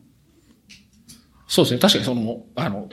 [1.55, 1.79] そうですね。
[1.79, 2.89] 確かにその、あの、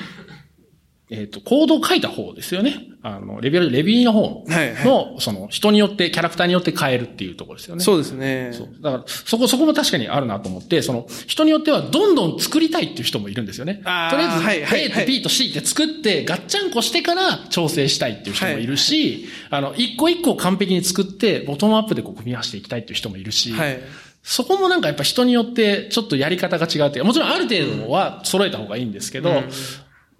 [1.10, 2.76] えっ、ー、と、コードを書いた方ですよね。
[3.02, 7.82] あの、レビュー、レビューの方の、はいはい、その、人によって、キャラクターによって変えるっていうところですよね。
[7.82, 8.50] そうですね。
[8.52, 8.68] そう。
[8.80, 13.74] だから、そこ、そこも確かにあるなと思って、その、人によってはどんどん作りたいっていう人もいるんですよね。
[13.74, 23.80] とりあえず、A と B と C って作って、ガッチャンコしてから調整したいっていう人もいるし、はい、あの、一個一個完璧に作って、ボトムアップでこう組み合わせていきたいっていう人もいるし、はい
[24.22, 27.04] そこもなんかやっぱ人によってちょっとやり方が違うっていう。
[27.04, 29.48] もちろんある程度は揃えた方がいいんですけど、うん、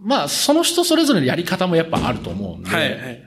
[0.00, 3.22] まあその人それぞれのやり方もやっぱあると思うんで、はいはい、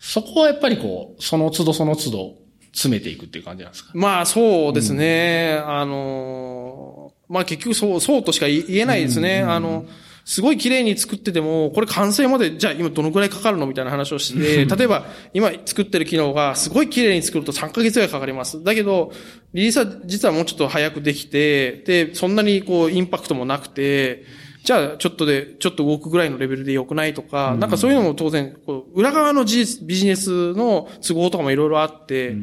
[0.00, 2.34] そこはやっぱりこう、その都度その都度
[2.72, 3.92] 詰めていくっていう感じなんですか？
[3.94, 5.58] まあそうですね。
[5.62, 9.42] うん、あの、まあ結局そう、そうとしか言えないですね。
[9.44, 9.86] うん、あの、
[10.26, 18.62] すごい綺麗に作ってても、これ完成まで、じゃあ今どのくらいかかるのみたいな話をして、 例えば今作ってる機能がすごい綺麗に作ると3ヶ月ぐらいかかります。
[18.64, 19.12] だけど、
[19.54, 24.24] リリースは実はもうちょっと早くできて、で、そんなにこうインパクトもなくて、
[24.64, 28.56] じゃあちょっとで、ちょっと動くぐらいのレベルで良くないとか、なんかそういうのも当然、
[28.94, 32.42] 裏側のビジネスの都合とかもいろいろあって、ま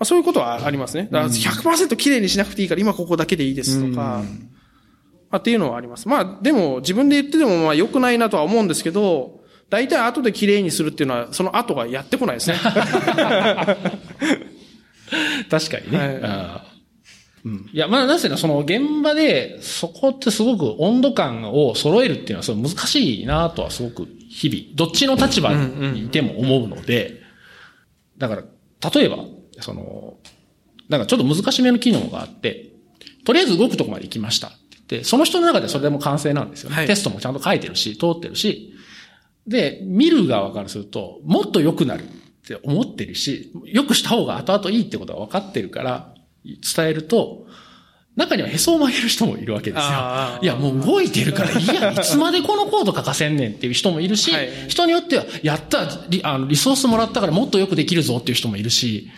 [0.00, 1.08] あ、そういうことはありますね。
[1.10, 4.22] だから100%綺麗にしなくていいから今ここだけでいいですとか、
[5.32, 6.06] まあ、っていうのはあります。
[6.08, 12.58] まあ、でも、自分で言ってても、まあ、良くないなとは思うんですけど、大体後で綺麗にするっていうのは、その後がやってこないですね。
[15.50, 15.98] 確かにね。
[15.98, 27.22] はい、うん、いや、まあ、なぜかその現場で、そこってすごく温度感を揃えるっていうのは、そ難しいなとはすごく日々、どっちの立場にいても思うので、
[28.18, 28.44] だから、
[28.94, 29.24] 例えば、
[29.60, 30.18] その、
[30.90, 32.72] なんかちょっと難しめの機能があって、
[33.24, 34.52] とりあえず動くとこまで行きました。
[34.92, 36.76] で、その人の中でそれでも完成なんですよね。
[36.76, 38.74] はい、テストもちゃんと書いてるし、通ってるし。
[39.46, 42.06] で、見る側からすると、もっと良くなるっ
[42.46, 46.14] て思ってるし、良くした方が後々いいってことが分かってるから、
[46.44, 47.46] 伝えると、
[48.14, 49.88] 中にはへそを曲げる人もいるわけですよ。
[50.42, 59.08] いや、もう動いてるからいいや、 いつまでこのコード書かせんねんっていう人もいるし、はい、人によっては、やったリ、あの、リソースもらったからもっとよくできるぞっていう人もいるし、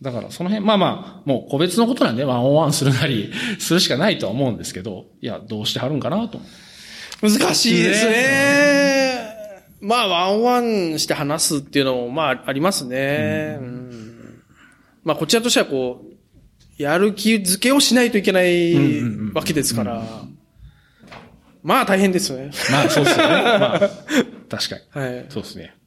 [0.00, 6.40] だからその辺、まあまあ、もう個別のことなんでワンオンワンするなり、 するしかないとは思うんですけど、いや、どうしてはるんかなと。
[7.20, 9.18] 難しいですね。
[9.80, 13.58] まあ、ワンワンして話すっていうのも、まあ、ありますね。
[13.60, 14.42] うん、
[15.04, 18.74] まあこちらとしてはこう、やる気づけをしないといけない
[19.34, 20.04] わけですから、
[21.62, 22.50] まあ大変ですよね。
[22.70, 23.32] まあそうですよね。
[23.58, 23.80] まあ、
[24.48, 25.04] 確かに。
[25.04, 25.26] はい。
[25.28, 25.77] そうですね。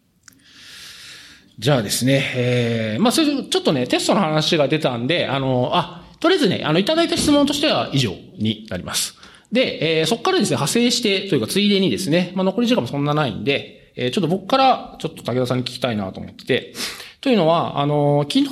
[1.62, 9.16] じゃあですね、えー、まあそれちょっとね、テストの話が出たんで、あの、あ、とりあえずね、あの、いただいた質問としては以上になります。
[9.52, 16.74] で、えー、そこからですね、派生して、というか、ついでにですね、まあ残り時間もそんなないんで、えー、ちょっと僕から、ちょっと武田さんに聞きたいなと思ってて、
[17.22, 18.44] というのは、あの、昨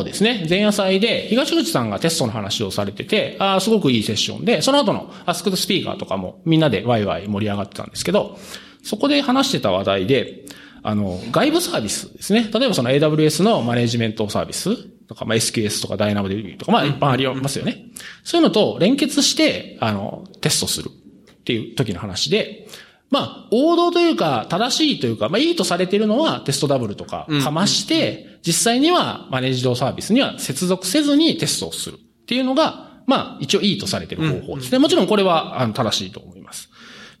[0.00, 8.36] 日ですね、前夜祭で、東口さんがテストの話をされてて、あーすごくいいセッションで、その後のアスクドスピーカーとかもみんなでワイワイ盛り上がってたんですけど、
[8.82, 10.44] そこで話してた話題で、
[10.88, 12.48] あの、外部サービスですね。
[12.50, 14.74] 例えばその AWS のマネジメントサービス
[15.06, 17.84] とか、まあ、SQS とか DynamoDB とか、まあ、いっぱいありますよね。
[18.24, 22.68] そういうのと連結して、あの、テストするっていう時の話で、
[23.10, 34.78] まあ、王道というか、正しいというか、まあ、いいとされているのはテストダブルとかかまして、実際にはマネージドサービスには接続せずにテストをするっていうのが、まあ、一応いいとされている方法ですね。
[34.78, 36.70] もちろんこれは、あの、正しいと思います。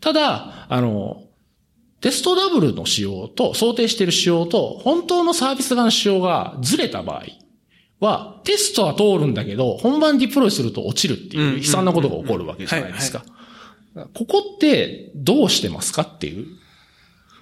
[0.00, 1.27] ただ、あの、
[2.00, 7.24] テストダブルの仕様と、想定している仕様と、本当のサービス側の仕様がずれた場合
[8.00, 13.24] は、テストは通るんだけど、本番ディプロイすると落ちるっていう悲惨なことが起こるわけじゃないですか。
[14.14, 16.46] ここってどうしてますかっていう？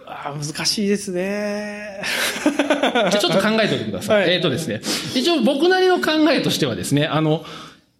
[0.07, 2.00] あー難しいですね。
[2.46, 4.22] じゃあちょっと考えておいてください。
[4.22, 4.80] はいえっ、とですね。
[5.14, 7.44] 一応僕なりの考えとしてはですね、あの、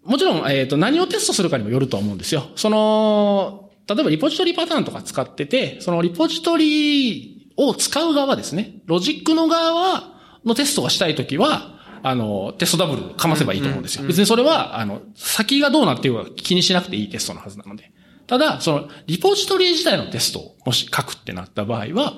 [0.05, 2.47] もちろん、えっ、と、何をテストするかにもよると思うんですよ。
[2.55, 8.81] その、例えばリポジトリパターンとか使ってて、そのリポジトリを使う側ですね。
[8.87, 14.07] ロジックの側は、のテストがしたいときは、あの、テストダブルかませばいいと思うんですよ。
[14.07, 17.91] 別にそれは、あの、先がどうなっていうか気にしなくていいテストのはずなので。
[18.27, 22.15] ただ、その、リポジトリ自体のテストをもし書くってなった場合は、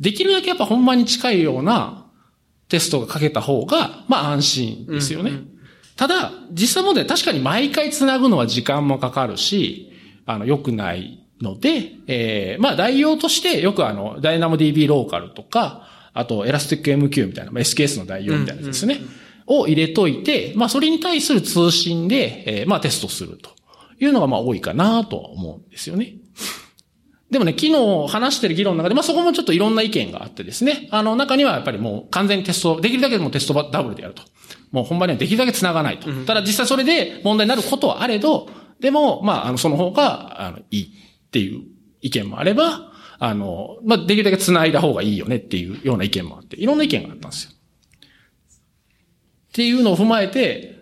[0.00, 2.06] できるだけやっぱ本番に近いような
[2.68, 5.32] テストが書けた方が、まあ安心ですよね。
[5.96, 9.91] ただ、実際問題確かに毎回繋ぐのは時間もかかるし、
[10.26, 19.00] あの、良くないので、えー、まあ代用としてよくあの、DynamoDB ローカルとか、あと ElasticMQ みたいな、まあ、SKS の代用みたいなやつですね。
[19.46, 23.50] を入れといて、まあそれに対する通信で、えー、まあテストすると
[23.98, 26.14] いうのがまあ多いかなとは思うんですよね。
[27.30, 34.22] でもね、昨日話してる議論の中で、まあ、そこもちょっといろんな意見があってですね、あの、中にはやっぱりもう完全にテスト、できるだけでもテストダブルでやると。
[34.70, 36.10] もう本番にはできるだけ繋がないと。
[36.26, 38.50] ただ実際それで問題になることはあれど、
[38.82, 41.62] でも、まあ、あの、その方が、あの、いいっていう
[42.00, 47.50] 意見もあれば、あの、まあ、できるだけ繋いだ方がいいよねっていうような意見もあって、いろんな意見があったんですよ。
[47.52, 47.54] っ
[49.52, 50.81] ていうのを踏まえて、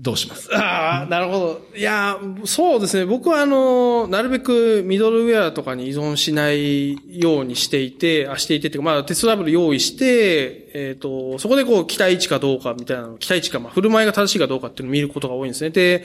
[0.00, 0.48] どうします？
[0.54, 1.60] ああ、なるほど。
[1.76, 3.04] いや、そうですね。
[3.04, 15.70] 僕はあの、なるべくミドルウェアとかに依存しないようにしていて、あ、していてっていうか、まあ、テストダブル用意して、えっ、と、そこでこう、期待値かどうかみたいなの、期待値か、まあ、振る舞いが正しいかどうかっていうのを見ることが多いんですね。
[15.70, 16.04] で、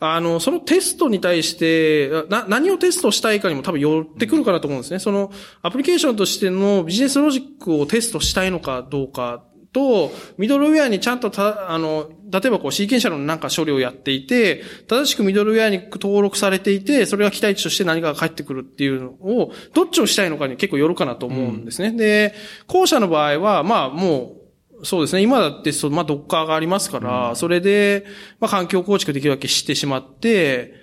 [0.00, 5.00] あの、そのテストに対して、な、何をテストしたいかにも多分寄ってくるかなと思うんですね。
[5.00, 5.30] その、
[5.60, 21.90] アプリケーションとしてのビジネスロジックをテストしたいのかどうかと、ミドルウェアにちゃんとた、あの、例えばこう、シーケンシャルのなんか処理をやっていて、正しくミドルウェアに登録されていて、それが期待値として何かが返ってくるっていうのを、どっちをしたいのかに結構よるかなと思うんですね。
[21.90, 22.34] で、
[22.68, 24.36] 後者の場合は、まあも
[24.80, 25.22] う、そうですね。
[25.22, 28.04] 今だって、そう、まあ、ドッカーがありますから、それで、
[28.38, 30.74] まあ、環境構築できるだけしてしまって、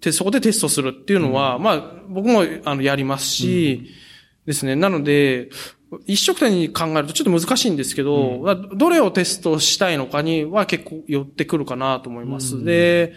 [0.00, 3.90] で、そこでテストするっていうのは、まあ、僕も、あの、やりますし、
[4.46, 4.76] ですね。
[4.76, 5.50] なので、
[6.06, 12.64] 一色単に考えるとちょっと難しいんですけど、どれをテストしたいのかには結構寄ってくるかなと思います。
[12.64, 13.14] で、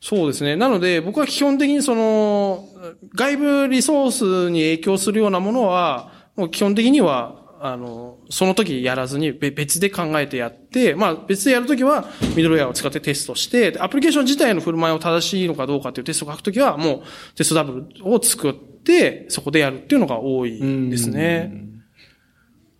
[0.00, 0.56] そうですね。
[0.56, 2.68] なので、僕は基本的にその、
[3.14, 4.10] 外部リソー
[4.46, 12.06] スに影響するようなものは、もう基本的には、あの、その時やらずにべ別で考えてやって、まあ別でやるときは
[12.36, 17.02] ミドルウェアを使ってテストして、でアプリケーション自体の振る舞いを正しいのかどうかっていうテストを書くときはもう
[17.34, 18.67] テストダブルを作って、
[19.28, 20.58] そこでやるっていうのが多い
[20.90, 21.68] ですね。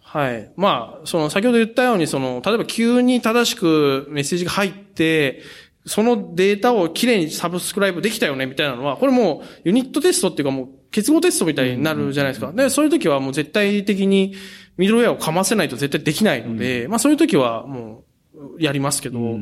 [0.00, 0.50] はい。
[0.56, 5.42] まあ、その先ほど言ったように、その、例えば急に正しくメッセージが入って、
[5.84, 12.52] そのデータをきれいにサブスクライブできたよね、みたいなのは、これもうユニットテストっていうかもう結合テストみたいになるじゃないですか。
[12.52, 14.34] で、そういう時はもう絶対的に
[14.76, 19.38] ミドルウェアをかませないと絶対できないので、まあそういう時はもうやりますけど、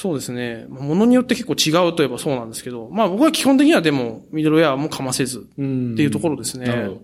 [0.00, 0.64] そうですね。
[0.70, 6.66] ものによって結構違うといえばそうなんですけど、まあ僕は基本的にはでもミドルウェアもかませずっていうところですね。
[6.66, 7.02] なるほど。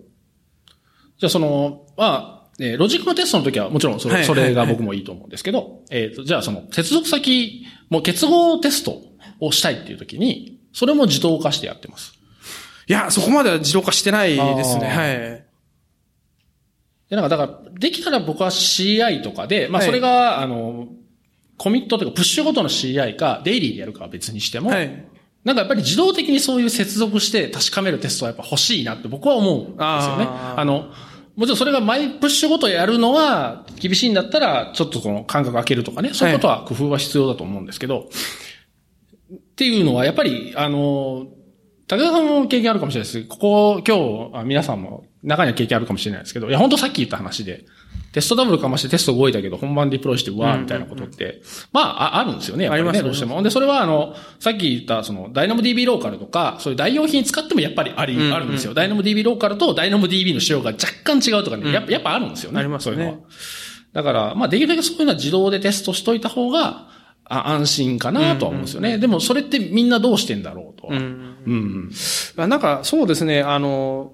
[1.19, 9.03] じゃあその、まあ、えーロジックのテストの時はもちろんそれ,、はいそれが僕もいいと思うんですけど、えっ、と、じゃあその接続先、もう結合テスト
[9.41, 12.15] をしたいっていう時に、それも自動化してやってます。
[12.89, 14.87] いや、そこまでは自動化してないですね。
[14.87, 15.17] あはい。
[17.11, 20.89] で、なんか、だから、できたら僕は CI とかで、まあ、はいそれが、あの、
[21.59, 25.07] コミットというか、プッシュごとの CI か、デイリーでやるかは別にしても、はい。
[25.45, 30.27] なんかやっぱり自動的にそういう接続して確かめるテストはやっぱ欲しいなって僕は思うんですよね。
[30.29, 30.91] あの、
[31.37, 38.09] もちろんそれがマイプッシュごとやるのは厳しいんだったら、ちょっとこの間隔空けるとかね、そういうことは工夫は必要だと思うんですけど、
[39.33, 41.29] っていうのはやっぱり、あの、
[41.87, 43.29] 武田さんも経験あるかもしれないです。
[43.29, 47.65] ここ、今日、あ皆さんも中には経験あるかもしれないですけど、いや、本当さっき言った話で、
[48.13, 53.43] テストダブルかましてテスト動いたけど、本番ディプロイして、うわーみたいなことって、まあ、ああるんですよね、やっぱりね、ありますどうしても。
[53.43, 58.73] で、それは、あの、さっき言った、その、ダイナモ DB ローカルとか、そういう代用品使ってもやっぱりあり、うんあるんですよ。
[58.73, 62.59] ダイナモ DB ローカルとダイナモ DB の仕様が若干違うとかね、やっぱ、やっぱあるんですよね。
[62.59, 63.27] ありますねそういうのは。
[63.93, 66.89] だから、まあ、できるだけそういうのは自動でテストしといた方が、
[67.29, 68.99] あ安心かなとは思うんですよね。
[68.99, 70.95] でも、それってみんなどうしてんだろうとは。
[70.95, 71.37] ううんん。
[71.47, 71.91] うん。
[72.37, 74.13] まあなんか、そうですね、あの、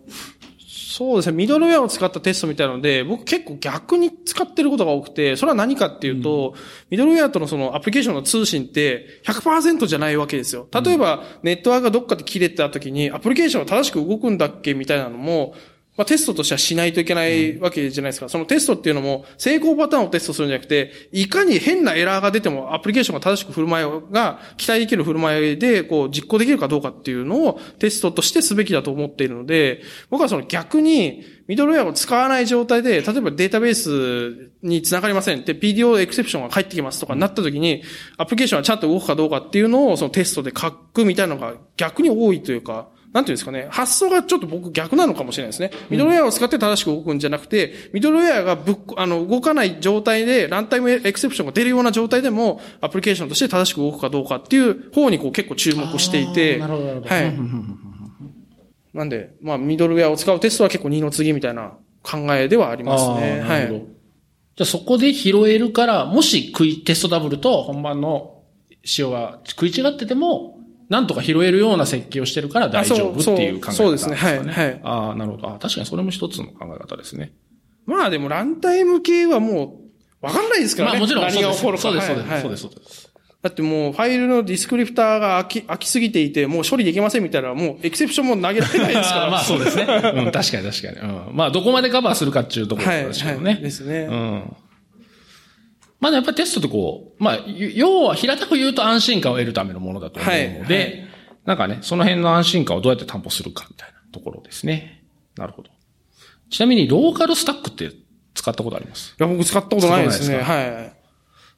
[0.95, 6.55] そうですね、ミドルウェアを使ったテストみたいなので、僕結構逆に使ってることが多くて、それは何かっていうと、
[6.91, 10.69] ミドルウェアとのそのアプリケーションの通信って100%じゃないわけですよ。
[10.85, 15.55] 例えば、ネットワークがどっかで切れた時に、アプリケーションは正しく動くんだっけみたいなのも、
[15.97, 18.31] まあ、テストとしてはしないといけないわけじゃないですか。
[18.31, 37.83] そのテストっていうのも、成功パターンをテストするんじゃなくて、いかに変なエラーが出ても、アプリケーションが正しく振る舞いが、期待できる振る舞いで、こう、実行できるかどうかっていうのをテストとしてすべきだと思っているので、僕はその逆に、ミドルウェアを使わない状態で、例えばデータベースに繋がりませんって、PDO エクセプションが返ってきますとかなった時に、
[38.17, 45.71] アプリケーションはちゃんと動くかどうかっていうのを、そのテストで書くみたいなのが逆に多いというか、なんていうんですかね、発想がちょっと僕逆なのかもしれないですね。
[45.91, 57.15] ミドルウェアを使って正しく動くんじゃなくて、ミドルウェアがぶっ、あの、動かない状態で、ランタイムエクセプションが出るような状態でも、アプリケーションとして正しく動くかどうかっていう方にこう結構注目していて、なるほど、なるほど。
[57.15, 57.33] はい
[58.93, 63.41] なんで、まあ、ミドルウェアを使うテストは結構二の次みたいな考えではありますね。
[63.41, 63.69] はい。
[63.69, 68.43] じゃあそこで拾えるから、もし食い、テストダブルと本番の
[68.85, 70.59] 仕様が食い違ってても、
[70.93, 75.49] なんとか拾えるような設計をしてるから大丈夫っていう考え方そうそうですねかはいはいああ、なるほど。
[75.49, 77.33] あ確かにそれも一つの考え方ですね。
[77.87, 79.81] まあでも、ランタイム系はも
[80.21, 80.99] う、わかんないですからね。
[80.99, 81.83] まあもちろん何が起こるか。
[81.83, 83.11] そうです、そうです、はいそうです、そうです。
[83.41, 89.29] だってもう、ファイルのディスクリプターが飽き、飽きすぎていて、もう処理できませんみたいな、もうエクセプションも投げられないですかあら。
[89.29, 89.85] ーまあそうですね。
[89.85, 90.99] うん、確かに確かに。
[90.99, 91.37] うん。
[91.37, 93.53] まあどこまでカバーするかっていうところはい、ですけどね。
[93.55, 93.63] はい。
[93.63, 94.09] ですね。
[94.11, 94.57] うん。
[96.03, 101.09] まあやっぱりテストってこう、まあ、要は平たく言うと安心感を得るためのものだと思うので、はいはい
[101.45, 105.03] なんかね、その辺の安心感をどうやって担保するかみたいなところですね。
[105.37, 105.71] なるほど。
[106.51, 107.91] ちなみにローカルスタックって
[108.35, 109.17] 使ったことあります？
[109.19, 110.37] いや、僕使ったことないですね。
[110.37, 110.93] 使ったはい。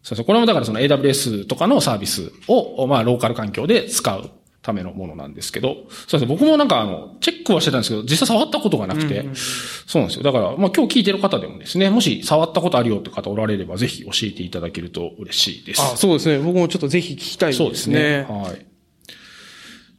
[0.02, 0.24] そうそう。
[0.24, 4.30] これもだからその AWS とかのサービスを、まあ、ローカル環境で使う
[4.64, 5.76] ためのものなんですけど、
[6.08, 9.28] そうです僕もなんかあの、チェックはしてたんですけど、実際触ったことがなくて、
[9.86, 10.22] そうなんですよ。
[10.22, 15.82] だから、まあ今日聞いてる方でもですね、もし触ったことあるよって方おられれば、ぜひ教えていただけると嬉しいです。
[15.82, 16.38] あ、そうですね。
[16.42, 17.64] 僕もちょっとぜひ聞きたいですね。
[17.66, 18.26] そうですね。
[18.26, 18.66] はい。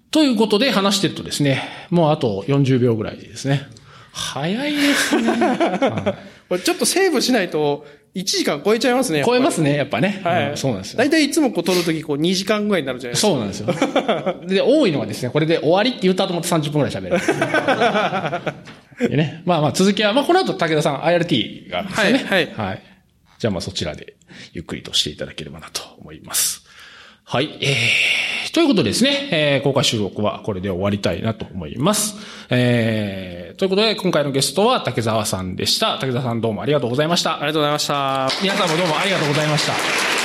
[0.09, 1.61] ということで話してるとですね、
[1.91, 3.67] もうあと40秒ぐらいですね。
[4.13, 5.37] 早いですね。
[6.49, 7.85] これちょっとセーブしないと、
[8.15, 9.23] 1時間超えちゃいますね。
[9.25, 10.21] 超えますね、やっぱね。
[10.23, 10.49] はい。
[10.51, 10.99] うんそうなんですよ。
[10.99, 13.27] 大体いつもこう撮るとき、こう2時間ぐらいになるじゃないですか。
[13.27, 14.47] そうなんですよ。
[14.47, 17.09] で、多いのはですね、これで終わりって言ったと思って30分くらい喋
[18.99, 19.09] る。
[19.09, 19.43] でね。
[19.45, 22.25] まあまあ続きは、まあこの後武田さん IRT があるんですよね。
[22.25, 22.81] はいはい。
[23.37, 24.15] じゃあまあそちらで
[24.53, 26.64] ゆっくりとしていただければなと思います。
[27.27, 27.57] はい。
[27.59, 32.15] えー、ということでですね、えー、公開収録はこれで終わりたいなと思います。
[32.51, 35.97] えー、ということで今回のゲストは竹澤さんでした。
[35.99, 37.39] 竹澤さんどうもありがとうございましたあ。
[37.41, 38.29] りがとうございました。
[38.43, 40.24] 皆さんもどうもありがとうございました。